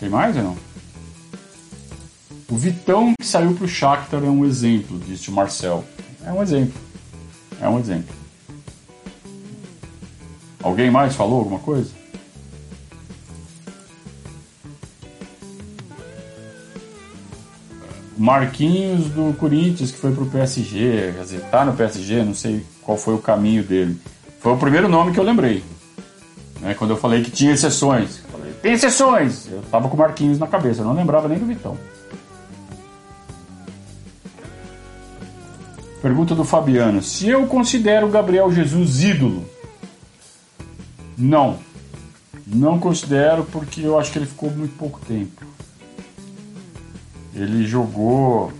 [0.00, 0.56] Tem mais ou não?
[2.50, 5.84] O Vitão que saiu para o Shakhtar é um exemplo, disse o Marcel.
[6.24, 6.80] É um exemplo.
[7.60, 8.25] É um exemplo.
[10.66, 11.92] Alguém mais falou alguma coisa?
[18.18, 22.98] Marquinhos do Corinthians que foi pro PSG, quer dizer, tá no PSG, não sei qual
[22.98, 23.96] foi o caminho dele.
[24.40, 25.62] Foi o primeiro nome que eu lembrei.
[26.60, 28.24] Né, quando eu falei que tinha exceções.
[28.32, 29.46] Falei, tem exceções!
[29.48, 31.78] Eu tava com o Marquinhos na cabeça, não lembrava nem do Vitão.
[36.02, 39.48] Pergunta do Fabiano: Se eu considero o Gabriel Jesus ídolo,
[41.16, 41.58] não.
[42.46, 45.44] Não considero porque eu acho que ele ficou muito pouco tempo.
[47.34, 48.52] Ele jogou.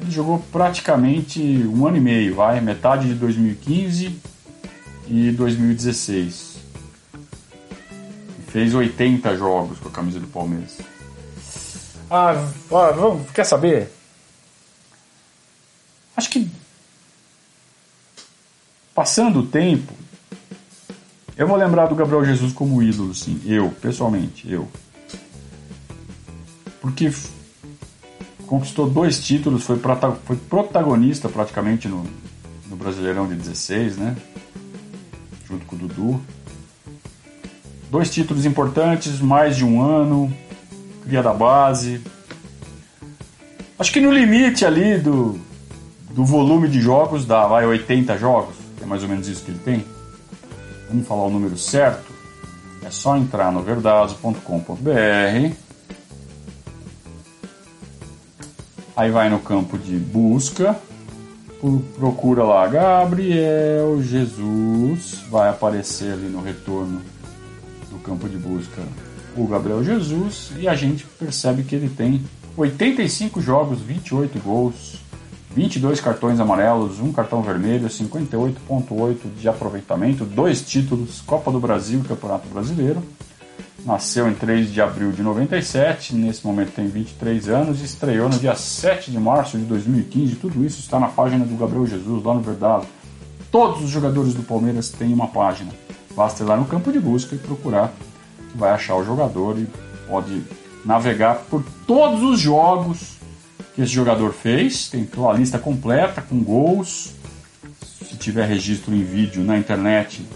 [0.00, 4.20] Ele jogou praticamente um ano e meio, vai, metade de 2015
[5.08, 6.58] e 2016.
[8.48, 10.78] Fez 80 jogos com a camisa do Palmeiras.
[12.10, 12.32] Ah,
[12.70, 13.92] ah vamos, quer saber?
[16.16, 16.50] Acho que
[18.94, 19.92] passando o tempo,
[21.38, 23.40] eu vou lembrar do Gabriel Jesus como ídolo, sim.
[23.46, 24.66] Eu, pessoalmente, eu.
[26.80, 27.12] Porque
[28.44, 29.80] conquistou dois títulos, foi,
[30.24, 32.04] foi protagonista praticamente no,
[32.68, 34.16] no Brasileirão de 16, né?
[35.46, 36.20] Junto com o Dudu.
[37.88, 40.36] Dois títulos importantes, mais de um ano,
[41.04, 42.00] cria da base.
[43.78, 45.38] Acho que no limite ali do,
[46.10, 49.60] do volume de jogos dá, vai 80 jogos, é mais ou menos isso que ele
[49.60, 49.97] tem
[50.88, 52.12] vamos falar o número certo,
[52.82, 55.52] é só entrar no verdados.com.br.
[58.96, 60.76] Aí vai no campo de busca,
[61.96, 67.00] procura lá Gabriel Jesus, vai aparecer ali no retorno
[67.90, 68.82] do campo de busca
[69.36, 72.24] o Gabriel Jesus e a gente percebe que ele tem
[72.56, 74.98] 85 jogos, 28 gols,
[75.54, 82.08] 22 cartões amarelos, um cartão vermelho, 58,8 de aproveitamento, dois títulos, Copa do Brasil e
[82.08, 83.02] Campeonato Brasileiro.
[83.84, 88.54] Nasceu em 3 de abril de 97, nesse momento tem 23 anos estreou no dia
[88.54, 90.36] 7 de março de 2015.
[90.36, 92.86] Tudo isso está na página do Gabriel Jesus, lá no Verdado.
[93.50, 95.70] Todos os jogadores do Palmeiras têm uma página.
[96.14, 97.92] Basta ir lá no campo de busca e procurar,
[98.54, 99.66] vai achar o jogador e
[100.06, 100.42] pode
[100.84, 103.17] navegar por todos os jogos
[103.82, 104.88] esse jogador fez.
[104.88, 107.12] Tem a lista completa com gols.
[108.08, 110.26] Se tiver registro em vídeo na internet,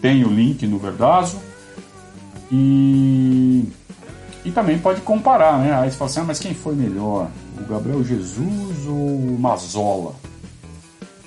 [0.00, 1.38] tem o link no Verdazo.
[2.50, 3.68] E,
[4.44, 5.74] e também pode comparar, né?
[5.74, 7.28] Aí você fala assim, ah, mas quem foi melhor?
[7.58, 10.14] O Gabriel Jesus ou o Mazola?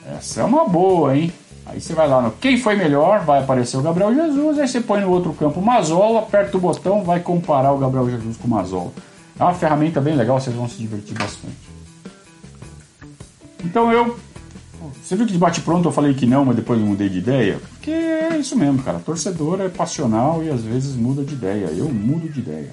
[0.05, 1.31] Essa é uma boa, hein?
[1.65, 4.79] Aí você vai lá no quem foi melhor, vai aparecer o Gabriel Jesus, aí você
[4.79, 8.49] põe no outro campo Mazola, aperta o botão, vai comparar o Gabriel Jesus com o
[8.49, 8.91] Mazola.
[9.39, 11.55] É uma ferramenta bem legal, vocês vão se divertir bastante.
[13.63, 14.17] Então eu.
[15.03, 17.59] Você viu que de bate-pronto eu falei que não, mas depois eu mudei de ideia?
[17.71, 18.99] Porque é isso mesmo, cara.
[18.99, 21.67] Torcedor é passional e às vezes muda de ideia.
[21.67, 22.71] Eu mudo de ideia.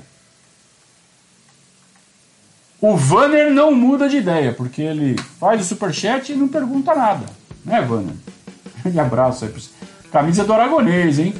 [2.80, 7.24] O Vanner não muda de ideia, porque ele faz o superchat e não pergunta nada.
[7.64, 8.14] Né, Vanner?
[8.82, 9.70] Grande abraço aí pra você.
[10.12, 11.34] Camisa do Aragonês, hein?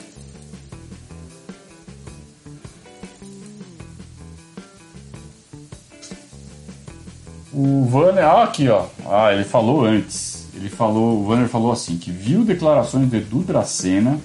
[7.55, 10.49] O Vanner, ah, aqui ó, ah, ele falou antes.
[10.55, 14.19] Ele falou, o Vanner falou assim que viu declarações de Edu Dracena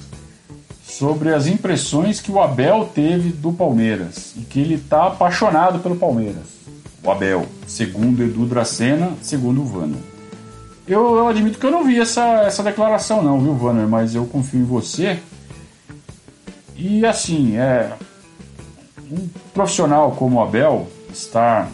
[0.84, 5.96] sobre as impressões que o Abel teve do Palmeiras e que ele está apaixonado pelo
[5.96, 6.60] Palmeiras.
[7.04, 10.00] O Abel, segundo Edu Dracena, segundo o Vanner.
[10.88, 13.88] Eu, eu, admito que eu não vi essa, essa declaração não, viu, Vanner?
[13.88, 15.20] Mas eu confio em você.
[16.76, 17.92] E assim, é
[19.12, 21.70] um profissional como o Abel estar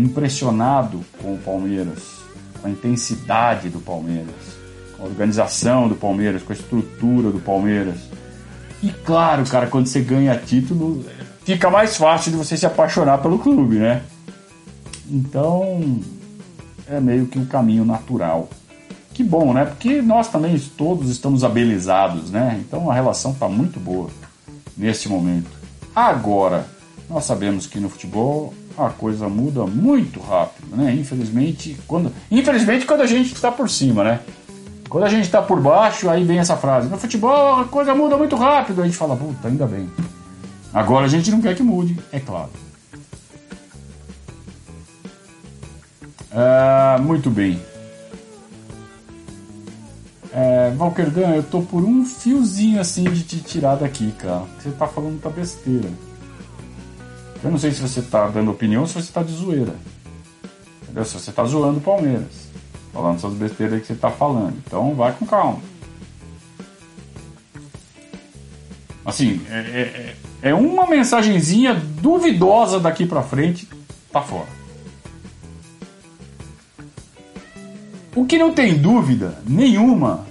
[0.00, 2.20] impressionado com o Palmeiras,
[2.60, 4.34] com a intensidade do Palmeiras,
[4.96, 7.98] com a organização do Palmeiras, com a estrutura do Palmeiras.
[8.82, 11.04] E claro, cara, quando você ganha título,
[11.44, 14.02] fica mais fácil de você se apaixonar pelo clube, né?
[15.10, 16.00] Então,
[16.88, 18.48] é meio que um caminho natural.
[19.12, 19.64] Que bom, né?
[19.64, 22.58] Porque nós também todos estamos abelizados, né?
[22.66, 24.08] Então a relação está muito boa
[24.76, 25.50] nesse momento.
[25.94, 26.66] Agora,
[27.08, 28.54] nós sabemos que no futebol
[28.86, 30.94] a coisa muda muito rápido, né?
[30.94, 34.20] Infelizmente, quando, infelizmente quando a gente está por cima, né?
[34.88, 38.16] Quando a gente está por baixo, aí vem essa frase: no futebol a coisa muda
[38.16, 38.82] muito rápido.
[38.82, 39.88] A gente fala, puta, ainda bem.
[40.74, 42.50] Agora a gente não quer que mude, é claro.
[46.32, 47.60] Ah, muito bem.
[50.32, 54.44] É, Valkerdan, eu tô por um fiozinho assim de te tirar daqui, cara.
[54.58, 55.88] Você tá falando muita besteira.
[57.42, 59.74] Eu não sei se você tá dando opinião ou se você tá de zoeira.
[60.82, 61.04] Entendeu?
[61.04, 62.50] Se você tá zoando o Palmeiras.
[62.92, 64.56] Falando essas besteiras que você tá falando.
[64.66, 65.60] Então vai com calma.
[69.04, 73.68] Assim, é, é, é, é uma mensagenzinha duvidosa daqui pra frente,
[74.12, 74.48] tá fora.
[78.14, 80.26] O que não tem dúvida nenhuma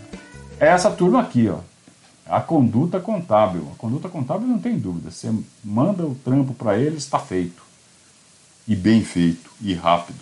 [0.59, 1.68] é essa turma aqui, ó.
[2.29, 3.67] A conduta contábil.
[3.73, 5.09] A conduta contábil não tem dúvida.
[5.09, 7.63] Você manda o trampo para eles, está feito.
[8.67, 10.19] E bem feito, e rápido.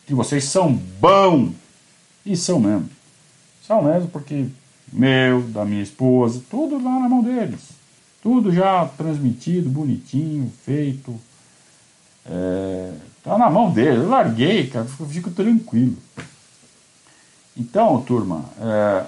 [0.05, 1.53] Que vocês são bom
[2.25, 2.89] e são mesmo.
[3.65, 4.47] São mesmo porque
[4.91, 7.61] meu, da minha esposa, tudo lá na mão deles.
[8.21, 11.17] Tudo já transmitido, bonitinho, feito.
[12.25, 12.91] É,
[13.23, 14.03] tá na mão deles.
[14.03, 15.95] Eu larguei, cara, fico tranquilo.
[17.55, 19.05] Então, turma, é,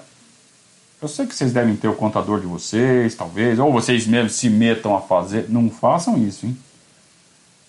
[1.00, 4.48] eu sei que vocês devem ter o contador de vocês, talvez, ou vocês mesmos se
[4.48, 5.46] metam a fazer.
[5.48, 6.56] Não façam isso, hein?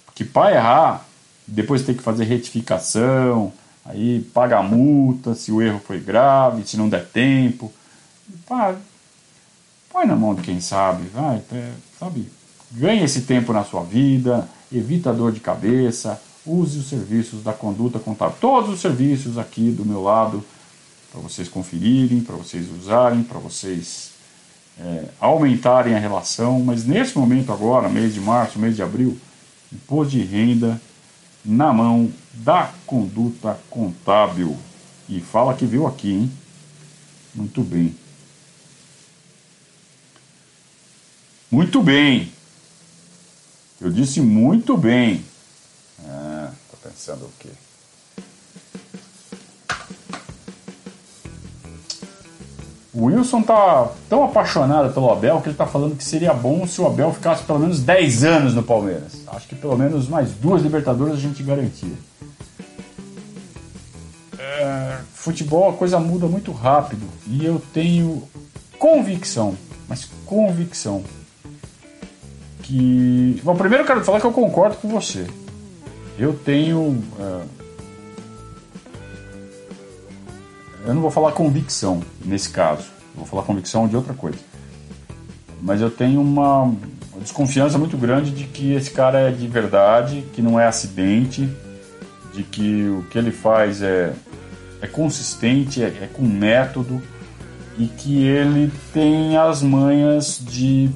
[0.05, 1.05] Porque para errar,
[1.47, 3.51] depois tem que fazer retificação,
[3.83, 7.71] aí paga a multa se o erro foi grave, se não der tempo.
[8.47, 8.75] Pá,
[9.91, 12.31] põe na mão de quem sabe, vai, é, sabe?
[12.71, 17.99] Ganhe esse tempo na sua vida, evita dor de cabeça, use os serviços da conduta
[17.99, 18.37] contábil.
[18.39, 20.43] Todos os serviços aqui do meu lado,
[21.15, 24.11] para vocês conferirem, para vocês usarem, para vocês
[24.77, 26.59] é, aumentarem a relação.
[26.59, 29.17] Mas nesse momento agora, mês de março, mês de abril,
[29.71, 30.79] imposto de renda
[31.43, 34.57] na mão da conduta contábil.
[35.07, 36.31] E fala que viu aqui, hein?
[37.33, 37.95] Muito bem.
[41.49, 42.33] Muito bem.
[43.79, 45.23] Eu disse muito bem.
[46.05, 47.49] Ah, tá pensando o quê?
[52.95, 56.79] O Wilson tá tão apaixonado pelo Abel que ele tá falando que seria bom se
[56.79, 59.21] o Abel ficasse pelo menos 10 anos no Palmeiras.
[59.27, 61.93] Acho que pelo menos mais duas Libertadores a gente garantia.
[64.39, 68.23] É, futebol a coisa muda muito rápido e eu tenho
[68.79, 69.57] convicção,
[69.89, 71.03] mas convicção
[72.65, 73.41] que.
[73.43, 75.27] Bom, primeiro eu quero falar que eu concordo com você.
[76.17, 77.03] Eu tenho.
[77.19, 77.64] É,
[80.85, 84.37] eu não vou falar convicção nesse caso, vou falar convicção de outra coisa.
[85.61, 86.71] Mas eu tenho uma
[87.19, 91.49] desconfiança muito grande de que esse cara é de verdade, que não é acidente,
[92.33, 94.13] de que o que ele faz é,
[94.81, 97.01] é consistente, é, é com método
[97.77, 100.89] e que ele tem as manhas de,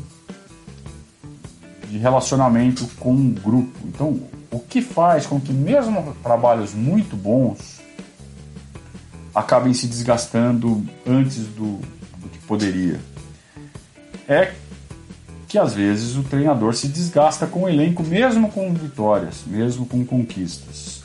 [1.89, 3.71] de relacionamento com um grupo.
[3.85, 4.19] Então,
[4.51, 7.78] o que faz com que mesmo trabalhos muito bons
[9.39, 11.79] acabem se desgastando antes do,
[12.17, 12.99] do que poderia.
[14.27, 14.51] É
[15.47, 20.05] que às vezes o treinador se desgasta com o elenco, mesmo com vitórias, mesmo com
[20.05, 21.01] conquistas.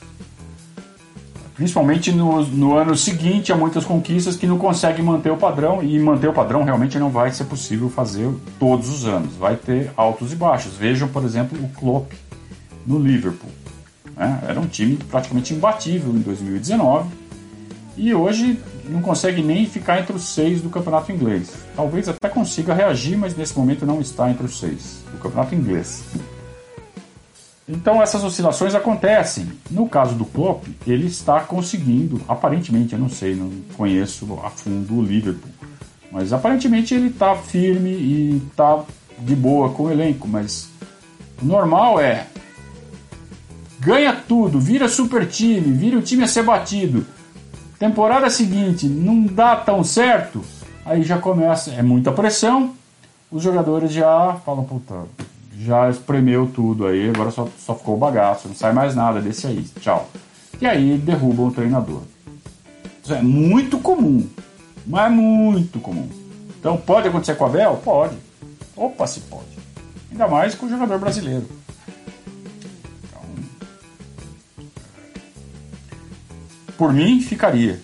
[1.55, 5.99] Principalmente no, no ano seguinte, há muitas conquistas que não conseguem manter o padrão, e
[5.99, 8.28] manter o padrão realmente não vai ser possível fazer
[8.59, 9.35] todos os anos.
[9.37, 10.76] Vai ter altos e baixos.
[10.76, 12.12] Vejam, por exemplo, o Klopp
[12.87, 13.51] no Liverpool.
[14.14, 14.41] Né?
[14.47, 17.23] Era um time praticamente imbatível em 2019
[17.97, 21.53] e hoje não consegue nem ficar entre os seis do campeonato inglês.
[21.76, 26.05] Talvez até consiga reagir, mas nesse momento não está entre os seis do campeonato inglês.
[27.68, 29.51] Então essas oscilações acontecem.
[29.70, 34.99] No caso do Klopp, ele está conseguindo, aparentemente, eu não sei, não conheço a fundo
[34.99, 35.51] o Liverpool,
[36.11, 38.84] mas aparentemente ele está firme e está
[39.18, 40.68] de boa com o elenco, mas
[41.40, 42.26] o normal é
[43.80, 47.07] ganha tudo, vira super time, vira o time a ser batido
[47.78, 50.42] Temporada seguinte não dá tão certo,
[50.84, 52.72] aí já começa, é muita pressão,
[53.30, 54.94] os jogadores já falam, puta,
[55.58, 59.46] já espremeu tudo aí, agora só, só ficou o bagaço, não sai mais nada desse
[59.46, 60.08] aí, tchau.
[60.60, 62.02] E aí derrubam o treinador.
[63.02, 64.26] Isso é muito comum,
[64.86, 66.08] mas muito comum.
[66.58, 67.80] Então pode acontecer com o Abel?
[67.84, 68.16] Pode.
[68.76, 69.44] Opa, se pode.
[70.10, 71.46] Ainda mais com o jogador brasileiro.
[76.76, 77.80] Por mim, ficaria.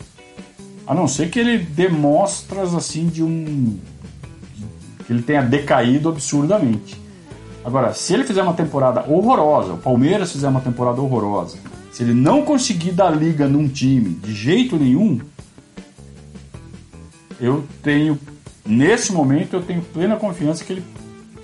[0.87, 3.79] A não ser que ele dê mostras assim de um.
[5.07, 7.01] que ele tenha decaído absurdamente.
[7.65, 11.59] Agora, se ele fizer uma temporada horrorosa, o Palmeiras fizer uma temporada horrorosa,
[11.93, 15.21] se ele não conseguir dar liga num time de jeito nenhum,
[17.39, 18.19] eu tenho,
[18.67, 20.85] nesse momento, eu tenho plena confiança que ele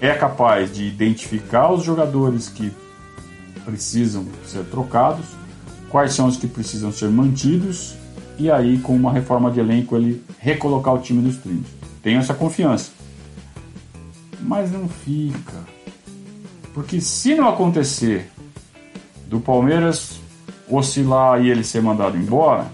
[0.01, 2.72] é capaz de identificar os jogadores que
[3.64, 5.26] precisam ser trocados,
[5.97, 7.94] quais são os que precisam ser mantidos
[8.38, 11.68] e aí com uma reforma de elenco ele recolocar o time nos trilhos.
[12.03, 12.90] Tenho essa confiança.
[14.42, 15.55] Mas não fica.
[16.74, 18.30] Porque se não acontecer
[19.26, 20.20] do Palmeiras
[20.68, 22.66] oscilar e ele ser mandado embora,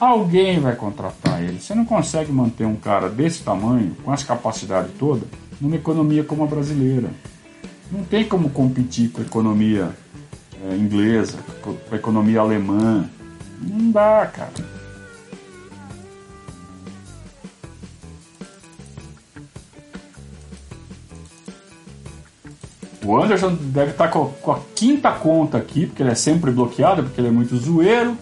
[0.00, 1.60] alguém vai contratar ele.
[1.60, 5.24] Você não consegue manter um cara desse tamanho, com essa capacidade toda,
[5.60, 7.10] numa economia como a brasileira.
[7.92, 9.94] Não tem como competir com a economia
[10.72, 13.08] inglesa, com a economia alemã,
[13.60, 14.74] não dá, cara.
[23.04, 27.20] O Anderson deve estar com a quinta conta aqui, porque ele é sempre bloqueado, porque
[27.20, 28.16] ele é muito zoeiro,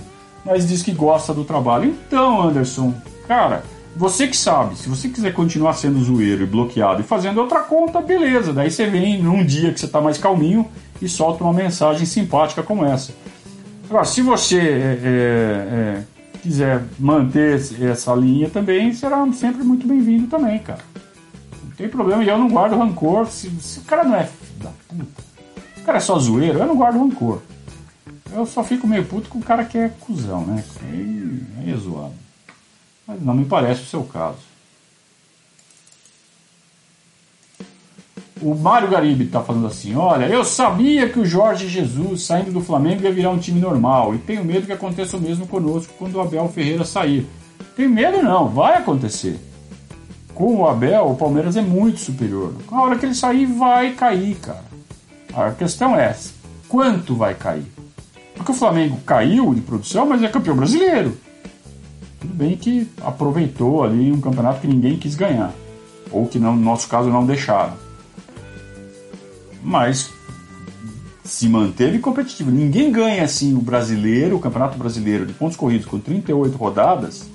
[0.44, 1.88] mas diz que gosta do trabalho.
[1.88, 2.92] Então, Anderson,
[3.28, 3.62] cara,
[3.94, 8.00] você que sabe, se você quiser continuar sendo zoeiro e bloqueado e fazendo outra conta,
[8.00, 8.52] beleza.
[8.52, 10.66] Daí você vem num dia que você está mais calminho
[11.00, 13.12] e solta uma mensagem simpática como essa.
[13.88, 16.02] Agora, se você é, é, é,
[16.40, 20.80] quiser manter essa linha também, será sempre muito bem-vindo também, cara.
[21.62, 23.26] Não tem problema, eu não guardo rancor.
[23.26, 25.22] Se, se o cara não é da puta,
[25.74, 27.40] se o cara é só zoeiro, eu não guardo rancor.
[28.32, 30.64] Eu só fico meio puto com o cara que é cuzão, né?
[30.82, 32.21] Aí é zoado.
[33.06, 34.52] Mas não me parece o seu caso.
[38.40, 42.60] O Mário Garibe está falando assim: Olha, eu sabia que o Jorge Jesus saindo do
[42.60, 46.16] Flamengo ia virar um time normal e tenho medo que aconteça o mesmo conosco quando
[46.16, 47.26] o Abel Ferreira sair.
[47.76, 49.38] Tem medo não, vai acontecer.
[50.34, 52.54] Com o Abel, o Palmeiras é muito superior.
[52.68, 54.64] A hora que ele sair, vai cair, cara.
[55.34, 56.16] A questão é:
[56.68, 57.66] quanto vai cair?
[58.34, 61.16] Porque o Flamengo caiu de produção, mas é campeão brasileiro.
[62.22, 65.52] Tudo bem que aproveitou ali um campeonato que ninguém quis ganhar.
[66.10, 67.74] Ou que no nosso caso não deixaram
[69.62, 70.12] mas
[71.24, 72.50] se manteve competitivo.
[72.50, 77.30] Ninguém ganha assim o brasileiro, o Campeonato Brasileiro de pontos corridos com 38 rodadas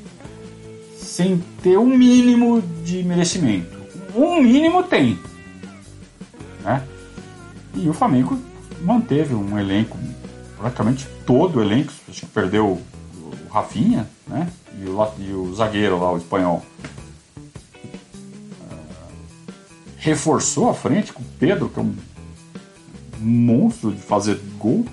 [0.98, 3.78] sem ter um mínimo de merecimento.
[4.16, 5.18] Um mínimo tem.
[6.64, 6.84] Né?
[7.74, 8.38] E o Flamengo
[8.82, 9.98] manteve um elenco,
[10.58, 12.82] praticamente todo o elenco, acho que perdeu
[13.58, 14.50] Rafinha né?
[14.80, 16.64] e, o, e o zagueiro lá, o espanhol.
[18.62, 19.22] Uh,
[19.98, 21.96] reforçou a frente com o Pedro, que é um
[23.20, 24.86] monstro de fazer gol.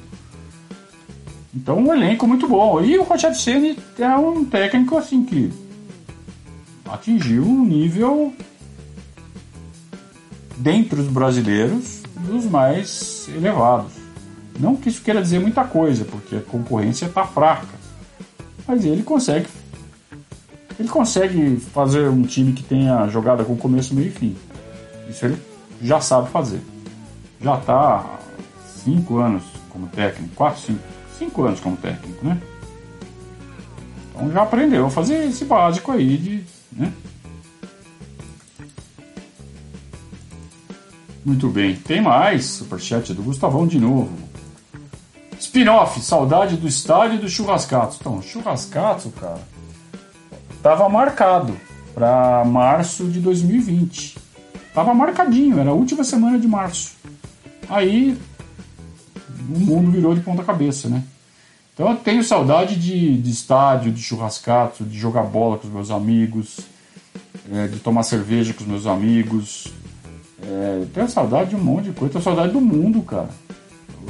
[1.55, 2.81] Então um elenco muito bom.
[2.81, 5.53] E o Rogério Ceni é um técnico assim que
[6.89, 8.33] atingiu um nível
[10.57, 13.93] dentre os brasileiros dos mais elevados.
[14.59, 17.84] Não que isso queira dizer muita coisa, porque a concorrência está fraca.
[18.67, 19.47] Mas ele consegue
[20.79, 24.37] ele consegue fazer um time que tenha jogada com começo, meio e fim.
[25.09, 25.37] Isso ele
[25.81, 26.61] já sabe fazer
[27.45, 28.19] já está há
[28.83, 30.81] cinco anos como técnico, quatro, cinco,
[31.19, 32.41] cinco anos como técnico, né?
[34.11, 36.45] Então já aprendeu a fazer esse básico aí de.
[36.73, 36.91] Né?
[41.25, 44.34] Muito bem, tem mais superchat do Gustavão de novo.
[45.45, 47.99] Spin-off, saudade do estádio do churrascato.
[48.01, 49.43] Então, churrascato, cara,
[50.63, 51.55] tava marcado
[51.95, 54.17] para março de 2020.
[54.73, 56.93] Tava marcadinho, era a última semana de março.
[57.69, 58.19] Aí
[59.55, 61.05] o mundo virou de ponta cabeça, né?
[61.75, 65.91] Então eu tenho saudade de, de estádio, de churrascato, de jogar bola com os meus
[65.91, 66.61] amigos,
[67.53, 69.67] é, de tomar cerveja com os meus amigos.
[70.43, 73.29] É, tenho saudade de um monte de coisa, tenho saudade do mundo, cara.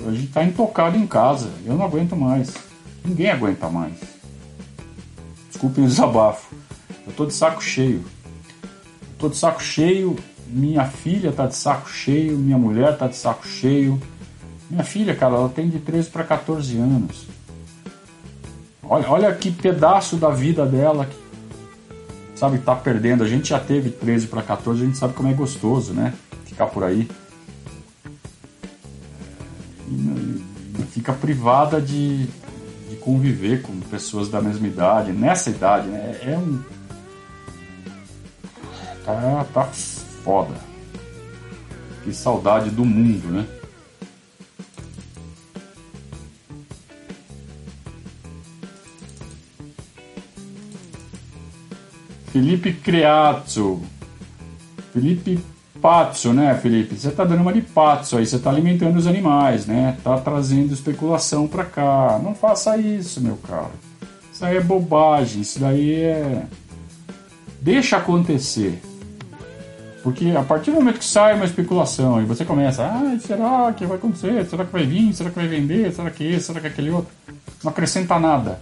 [0.06, 2.52] A gente tá intocado em casa, eu não aguento mais.
[3.04, 3.94] Ninguém aguenta mais.
[5.48, 6.54] Desculpem o desabafo.
[7.06, 8.04] Eu tô de saco cheio.
[8.62, 10.16] Eu tô de saco cheio
[10.54, 14.00] minha filha tá de saco cheio, minha mulher tá de saco cheio.
[14.70, 17.26] Minha filha, cara, ela tem de 13 para 14 anos.
[18.82, 21.16] Olha, olha que pedaço da vida dela que,
[22.36, 23.24] sabe, tá perdendo.
[23.24, 26.14] A gente já teve 13 para 14, a gente sabe como é gostoso, né?
[26.44, 27.08] Ficar por aí.
[29.88, 30.42] E,
[30.90, 32.26] fica privada de,
[32.88, 36.18] de conviver com pessoas da mesma idade, nessa idade, né?
[36.22, 36.62] É um.
[39.04, 40.54] Tá, tá foda.
[42.02, 43.46] Que saudade do mundo, né?
[52.34, 53.80] Felipe Creazzo.
[54.92, 55.40] Felipe
[55.84, 56.96] Pazzo, né, Felipe?
[56.96, 59.98] Você tá dando uma de Pazzo aí, você tá alimentando os animais, né?
[60.02, 62.18] Tá trazendo especulação pra cá.
[62.24, 63.72] Não faça isso, meu caro.
[64.32, 66.44] Isso aí é bobagem, isso daí é.
[67.60, 68.80] Deixa acontecer.
[70.02, 73.84] Porque a partir do momento que sai uma especulação e você começa, ah, será que
[73.84, 74.42] vai acontecer?
[74.46, 75.12] Será que vai vir?
[75.12, 75.92] Será que vai vender?
[75.92, 76.46] Será que esse?
[76.46, 77.12] Será que aquele outro?
[77.62, 78.58] Não acrescenta nada.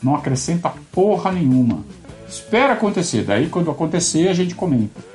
[0.00, 1.80] Não acrescenta porra nenhuma.
[2.28, 5.10] Espera acontecer, daí quando acontecer a gente comenta.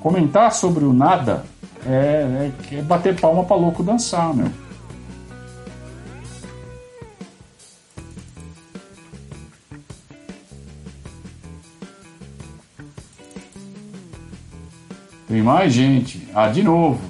[0.00, 1.44] Comentar sobre o nada
[1.86, 4.50] é, é, é bater palma pra louco dançar, meu.
[15.30, 16.26] Tem mais gente.
[16.34, 17.00] Ah, de novo.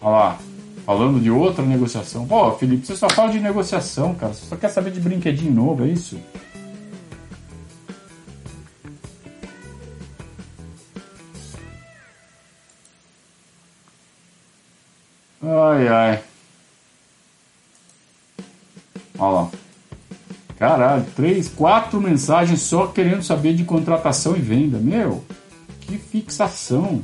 [0.00, 0.38] Olha lá.
[0.86, 2.26] Falando de outra negociação.
[2.26, 4.32] Pô, Felipe, você só fala de negociação, cara.
[4.32, 6.18] Você só quer saber de brinquedinho novo, é isso?
[15.50, 16.22] Ai, ai.
[19.18, 19.50] Olha lá.
[20.58, 24.78] Caralho, três, quatro mensagens só querendo saber de contratação e venda.
[24.78, 25.24] Meu,
[25.80, 27.00] que fixação.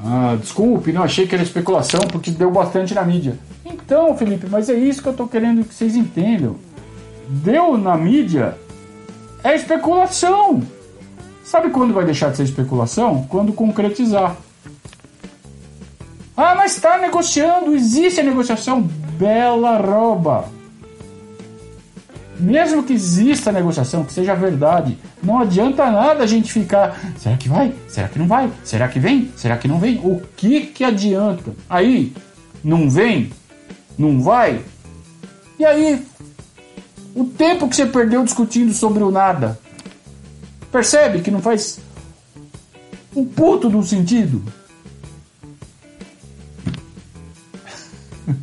[0.00, 3.38] Ah, desculpe, não achei que era especulação porque deu bastante na mídia.
[3.70, 6.56] Então, Felipe, mas é isso que eu estou querendo que vocês entendam.
[7.28, 8.56] Deu na mídia
[9.42, 10.62] é especulação.
[11.44, 13.24] Sabe quando vai deixar de ser especulação?
[13.28, 14.36] Quando concretizar.
[16.36, 18.82] Ah, mas está negociando, existe a negociação.
[18.82, 20.48] Bela rouba.
[22.38, 26.96] Mesmo que exista a negociação, que seja verdade, não adianta nada a gente ficar.
[27.16, 27.74] Será que vai?
[27.88, 28.48] Será que não vai?
[28.62, 29.32] Será que vem?
[29.36, 29.98] Será que não vem?
[30.04, 31.52] O que que adianta?
[31.68, 32.12] Aí,
[32.62, 33.30] não vem?
[33.98, 34.64] Não vai?
[35.58, 36.06] E aí,
[37.14, 39.58] o tempo que você perdeu discutindo sobre o nada,
[40.70, 41.80] percebe que não faz
[43.16, 44.40] um puto do sentido?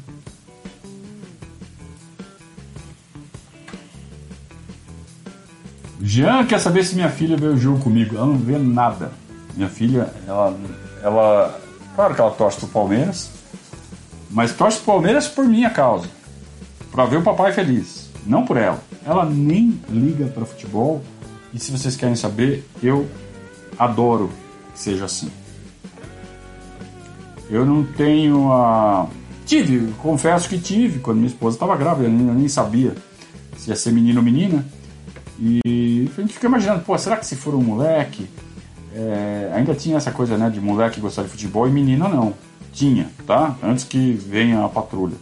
[6.02, 8.18] Jean quer saber se minha filha vê o jogo comigo.
[8.18, 9.14] Ela não vê nada.
[9.56, 10.54] Minha filha, ela,
[11.02, 11.58] ela
[11.96, 13.32] claro que ela torce pro Palmeiras,
[14.30, 16.08] mas torce pro Palmeiras por minha causa.
[16.92, 18.10] Pra ver o papai feliz.
[18.26, 18.82] Não por ela.
[19.06, 21.04] Ela nem liga para futebol.
[21.54, 23.08] E se vocês querem saber, eu
[23.78, 24.32] adoro
[24.74, 25.32] que seja assim.
[27.50, 29.08] Eu não tenho a.
[29.46, 32.96] Tive, confesso que tive, quando minha esposa estava grávida, eu nem, sabia
[33.56, 34.66] se ia ser menino ou menina.
[35.40, 38.28] E a gente fica imaginando, pô, será que se for um moleque.
[38.96, 42.34] É, ainda tinha essa coisa né, de moleque gostar de futebol e menina não.
[42.76, 43.58] Tinha, tá?
[43.64, 45.16] Antes que venha a patrulha.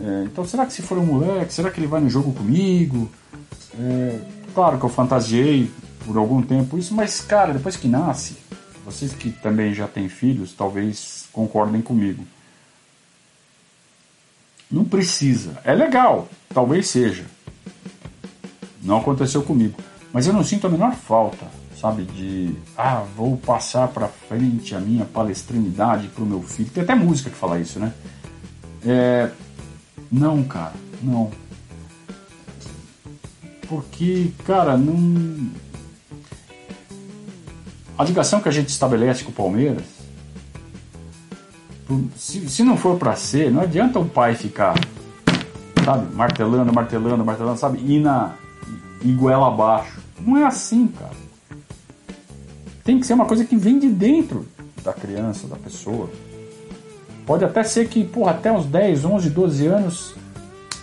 [0.00, 3.08] É, então, será que se for um moleque, será que ele vai no jogo comigo?
[3.78, 4.20] É,
[4.52, 5.70] claro que eu fantasiei
[6.04, 8.36] por algum tempo isso, mas, cara, depois que nasce,
[8.84, 12.26] vocês que também já têm filhos, talvez concordem comigo.
[14.68, 15.56] Não precisa.
[15.64, 17.24] É legal, talvez seja.
[18.82, 19.78] Não aconteceu comigo.
[20.12, 21.46] Mas eu não sinto a menor falta
[21.84, 22.04] sabe?
[22.04, 26.70] De, ah, vou passar para frente a minha palestrinidade pro meu filho.
[26.70, 27.92] Tem até música que fala isso, né?
[28.86, 29.30] É,
[30.10, 30.72] não, cara,
[31.02, 31.30] não.
[33.68, 35.50] Porque, cara, não.
[37.98, 39.84] A ligação que a gente estabelece com o Palmeiras,
[42.16, 44.74] se, se não for para ser, não adianta o pai ficar,
[45.84, 48.36] sabe, martelando, martelando, martelando, sabe, e na
[49.02, 50.00] e goela abaixo.
[50.18, 51.23] Não é assim, cara
[52.84, 54.46] tem que ser uma coisa que vem de dentro
[54.84, 56.10] da criança, da pessoa.
[57.26, 60.14] Pode até ser que, porra, até uns 10, 11, 12 anos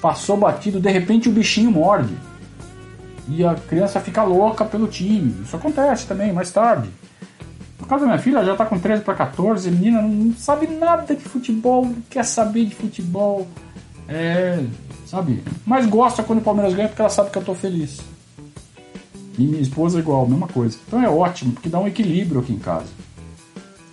[0.02, 2.18] passou batido, de repente o bichinho morde.
[3.30, 5.44] E a criança fica louca pelo time.
[5.44, 6.90] Isso acontece também mais tarde.
[7.80, 10.66] No caso da minha filha, já tá com 13 para 14, a menina não sabe
[10.68, 13.48] nada de futebol, não quer saber de futebol.
[14.10, 14.64] É,
[15.06, 15.44] sabe?
[15.66, 18.00] Mas gosta quando o Palmeiras ganha porque ela sabe que eu tô feliz.
[19.42, 20.78] E minha esposa é igual, mesma coisa.
[20.88, 22.86] Então é ótimo, porque dá um equilíbrio aqui em casa.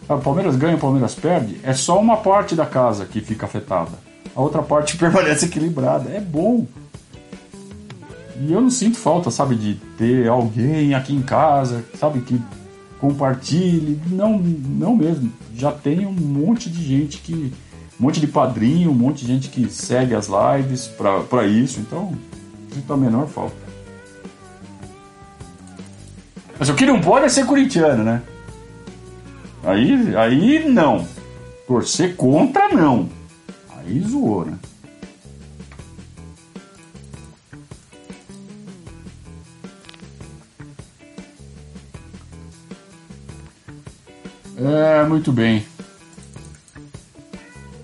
[0.06, 3.92] O Palmeiras ganha, o Palmeiras perde, é só uma parte da casa que fica afetada.
[4.36, 6.10] A outra parte permanece equilibrada.
[6.10, 6.66] É bom.
[8.40, 12.40] E eu não sinto falta, sabe, de ter alguém aqui em casa, sabe, que
[13.00, 13.98] compartilhe.
[14.06, 15.32] Não, não mesmo.
[15.54, 17.52] Já tem um monte de gente que.
[17.98, 20.88] Um monte de padrinho, um monte de gente que segue as lives
[21.30, 21.80] para isso.
[21.80, 22.12] Então,
[22.70, 23.67] sinto a menor falta.
[26.58, 28.22] Mas o que não pode é ser corintiano, né?
[29.62, 31.06] Aí, aí não.
[31.66, 33.08] Torcer contra, não.
[33.76, 34.58] Aí zoou, né?
[44.60, 45.64] É, muito bem.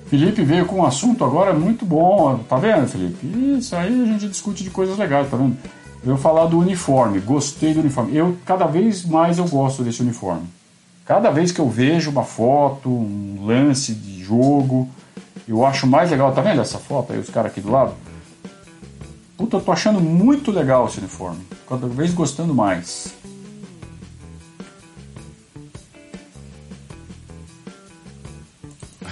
[0.07, 3.27] Felipe veio com um assunto agora muito bom, tá vendo, Felipe?
[3.59, 5.57] Isso aí a gente discute de coisas legais, tá vendo?
[6.07, 8.15] Eu falar do uniforme, gostei do uniforme.
[8.15, 10.47] Eu cada vez mais eu gosto desse uniforme.
[11.07, 14.89] Cada vez que eu vejo uma foto, um lance de jogo,
[15.49, 16.33] eu acho mais legal.
[16.33, 17.95] Tá vendo essa foto aí, os caras aqui do lado?
[19.37, 21.41] Puta, eu tô achando muito legal esse uniforme.
[21.69, 23.15] Cada vez gostando mais.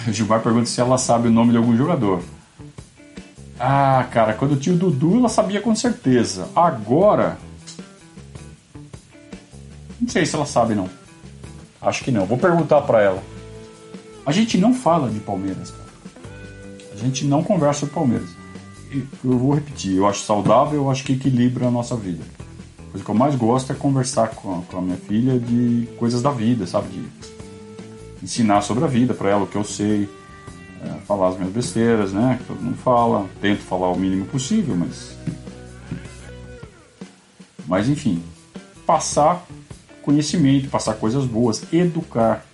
[0.04, 2.20] O Gilmar pergunta se ela sabe o nome de algum jogador.
[3.64, 6.48] Ah, cara, quando tinha o Dudu, ela sabia com certeza.
[6.52, 7.38] Agora.
[10.00, 10.90] Não sei se ela sabe, não.
[11.80, 12.26] Acho que não.
[12.26, 13.22] Vou perguntar para ela.
[14.26, 15.90] A gente não fala de Palmeiras, cara.
[16.92, 18.30] A gente não conversa sobre Palmeiras.
[19.24, 19.94] Eu vou repetir.
[19.94, 22.24] Eu acho saudável, eu acho que equilibra a nossa vida.
[22.80, 25.88] A coisa que eu mais gosto é conversar com a, com a minha filha de
[26.00, 26.88] coisas da vida, sabe?
[26.88, 27.08] De
[28.24, 30.08] ensinar sobre a vida para ela o que eu sei,
[30.82, 32.36] é, falar as minhas besteiras, né?
[32.40, 33.28] Que todo mundo fala.
[33.40, 35.16] Tento falar o mínimo possível, mas.
[37.66, 38.22] Mas enfim,
[38.84, 39.46] passar
[40.02, 42.44] conhecimento, passar coisas boas, educar.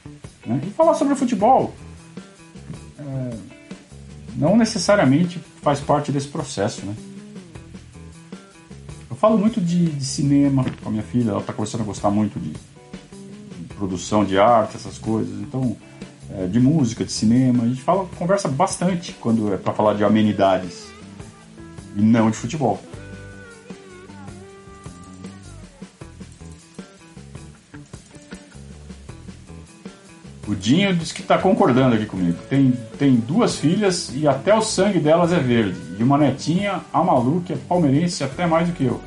[0.47, 0.61] Né?
[0.67, 1.75] E falar sobre futebol.
[2.99, 3.37] É,
[4.37, 6.95] não necessariamente faz parte desse processo, né?
[9.11, 12.11] Eu falo muito de, de cinema com a minha filha, ela está começando a gostar
[12.11, 12.53] muito de,
[13.79, 15.41] produção de arte, essas coisas.
[15.41, 15.77] Então,
[16.35, 20.05] é, de música, de cinema, a gente fala, conversa bastante quando é para falar de
[20.05, 20.89] amenidades
[21.97, 22.81] e não de futebol.
[30.47, 32.39] O Dinho disse que está concordando aqui comigo.
[32.49, 35.79] Tem, tem duas filhas e até o sangue delas é verde.
[35.99, 38.99] E uma netinha, a Malu, que é palmeirense até mais do que eu.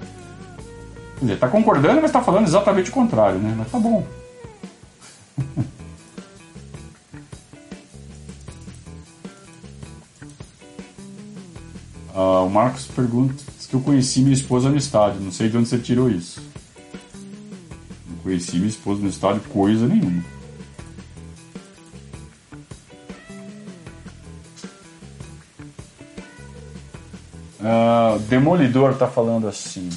[1.15, 3.55] Quer dizer, está concordando, mas está falando exatamente o contrário, né?
[3.57, 4.05] Mas tá bom.
[12.21, 15.21] ah, o Marcos pergunta se eu conheci minha esposa no estádio.
[15.21, 16.41] Não sei de onde você tirou isso.
[18.07, 20.23] Não conheci minha esposa no estádio coisa nenhuma.
[27.59, 29.89] Uh, Demolidor tá falando assim.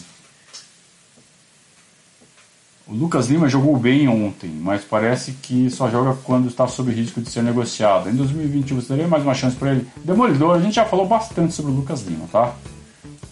[2.86, 7.18] O Lucas Lima jogou bem ontem, mas parece que só joga quando está sob risco
[7.18, 8.10] de ser negociado.
[8.10, 9.88] Em 2021 você teria mais uma chance para ele?
[10.04, 12.54] Demolidor, a gente já falou bastante sobre o Lucas Lima, tá?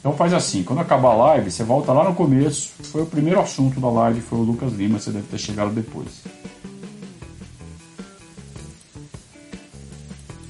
[0.01, 2.71] Então faz assim, quando acabar a live, você volta lá no começo.
[2.85, 6.23] Foi o primeiro assunto da live, foi o Lucas Lima, você deve ter chegado depois.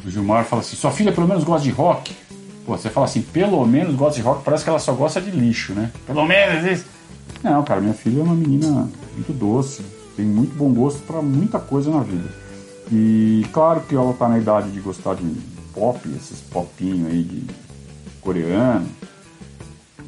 [0.05, 2.15] O Gilmar fala assim, sua filha pelo menos gosta de rock?
[2.65, 5.33] Pô, você fala assim, pelo menos gosta de rock, parece que ela só gosta de
[5.33, 5.91] lixo, né?
[6.07, 7.02] Pelo menos isso.
[7.43, 9.83] Não, cara, minha filha é uma menina muito doce,
[10.17, 12.29] tem muito bom gosto para muita coisa na vida.
[12.91, 15.25] E claro que ela tá na idade de gostar de
[15.75, 17.43] pop, esses popinhos aí de
[18.21, 18.87] coreano.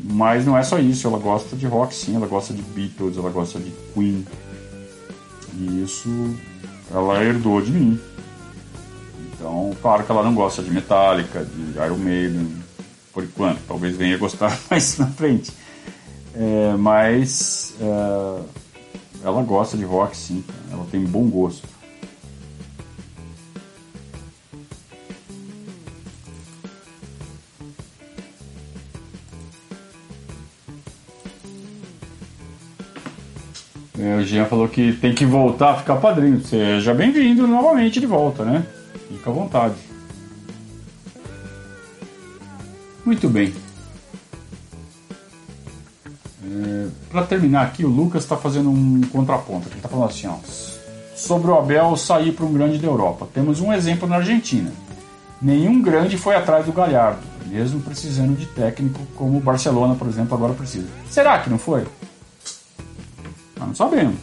[0.02, 3.30] Mas não é só isso, ela gosta de rock sim, ela gosta de Beatles, ela
[3.30, 4.24] gosta de Queen.
[5.58, 6.08] E isso
[6.92, 8.00] ela herdou de mim.
[9.32, 12.48] Então, claro que ela não gosta de Metallica, de Iron Maiden,
[13.12, 13.60] por enquanto.
[13.66, 15.52] Talvez venha gostar mais na frente.
[16.36, 18.40] É, mas é,
[19.24, 20.44] ela gosta de rock, sim.
[20.70, 21.66] Ela tem bom gosto.
[33.96, 36.40] É, o Jean falou que tem que voltar a ficar padrinho.
[36.44, 38.66] Seja bem-vindo novamente de volta, né?
[39.08, 39.74] Fica à vontade.
[43.04, 43.63] Muito bem.
[47.10, 49.68] Para terminar aqui, o Lucas está fazendo um contraponto.
[49.68, 50.36] Ele está falando assim, ó,
[51.14, 53.28] sobre o Abel sair para um grande da Europa.
[53.32, 54.72] Temos um exemplo na Argentina.
[55.40, 60.34] Nenhum grande foi atrás do Galhardo, mesmo precisando de técnico como o Barcelona, por exemplo,
[60.34, 60.88] agora precisa.
[61.10, 61.84] Será que não foi?
[63.60, 64.16] Ah, não sabemos.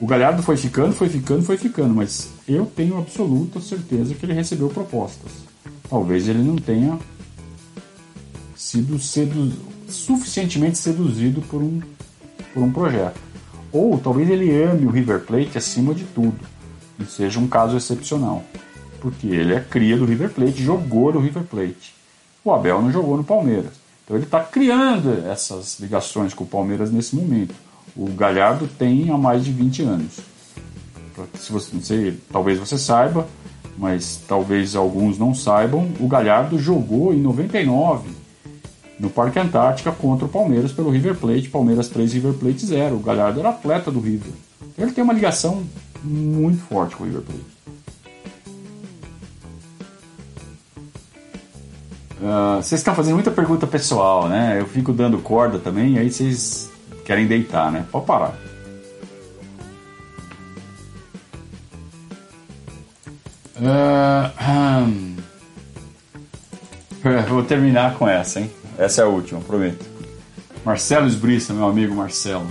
[0.00, 4.32] O Galhardo foi ficando, foi ficando, foi ficando, mas eu tenho absoluta certeza que ele
[4.32, 5.30] recebeu propostas.
[5.88, 6.98] Talvez ele não tenha
[8.56, 9.52] sido sedu
[9.92, 11.80] suficientemente seduzido por um,
[12.52, 13.20] por um projeto.
[13.72, 16.38] Ou talvez ele ame o River Plate acima de tudo,
[16.98, 18.44] e seja um caso excepcional,
[19.00, 21.94] porque ele é cria do River Plate, jogou no River Plate.
[22.44, 23.72] O Abel não jogou no Palmeiras.
[24.04, 27.54] Então ele está criando essas ligações com o Palmeiras nesse momento.
[27.96, 30.20] O Galhardo tem há mais de 20 anos.
[31.38, 33.28] Se você, sei, talvez você saiba,
[33.78, 38.21] mas talvez alguns não saibam, o Galhardo jogou em 99
[38.98, 42.96] no Parque Antártica contra o Palmeiras pelo River Plate, Palmeiras 3, River Plate 0.
[42.96, 44.32] O Galhardo era atleta do River.
[44.78, 45.64] Ele tem uma ligação
[46.02, 47.52] muito forte com o River Plate.
[52.22, 54.60] Uh, vocês estão fazendo muita pergunta pessoal, né?
[54.60, 56.70] Eu fico dando corda também, aí vocês
[57.04, 57.84] querem deitar, né?
[57.90, 58.34] Pode parar.
[63.56, 65.16] Uh, hum.
[67.28, 68.50] Vou terminar com essa, hein?
[68.78, 69.84] Essa é a última, prometo.
[70.64, 72.46] Marcelo Esbriça, meu amigo Marcelo.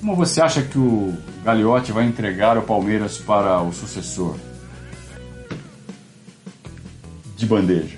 [0.00, 4.36] Como você acha que o Gagliotti vai entregar o Palmeiras para o sucessor?
[7.36, 7.96] De bandeja.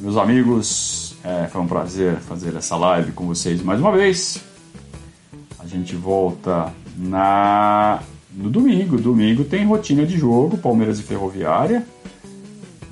[0.00, 4.40] Meus amigos, é, foi um prazer fazer essa live com vocês mais uma vez.
[5.58, 8.00] A gente volta na
[8.32, 8.96] no domingo.
[8.96, 11.84] Domingo tem rotina de jogo, Palmeiras e Ferroviária.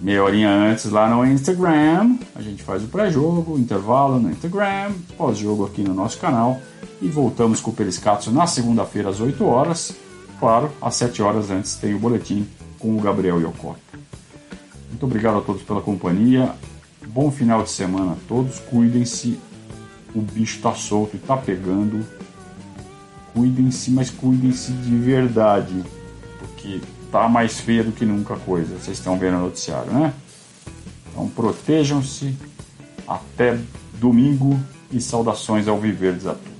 [0.01, 5.64] Meia horinha antes lá no Instagram, a gente faz o pré-jogo, intervalo no Instagram, pós-jogo
[5.64, 6.61] aqui no nosso canal
[7.01, 9.94] e voltamos com o Periscatso na segunda-feira às 8 horas.
[10.38, 12.47] Claro, às 7 horas antes tem o boletim
[12.78, 13.80] com o Gabriel Yokota.
[14.90, 16.51] Muito obrigado a todos pela companhia.
[17.09, 18.61] Bom final de semana a todos.
[18.61, 19.38] Cuidem-se.
[20.14, 22.05] O bicho tá solto e tá pegando
[23.36, 25.84] cuidem-se, mas cuidem-se de verdade,
[26.38, 26.80] porque
[27.11, 28.76] tá mais feia do que nunca a coisa.
[28.78, 30.12] Vocês estão vendo no noticiário, né?
[31.11, 32.36] Então protejam-se.
[33.07, 33.57] Até
[33.94, 34.59] domingo
[34.90, 36.55] e saudações ao Viverdes a todos.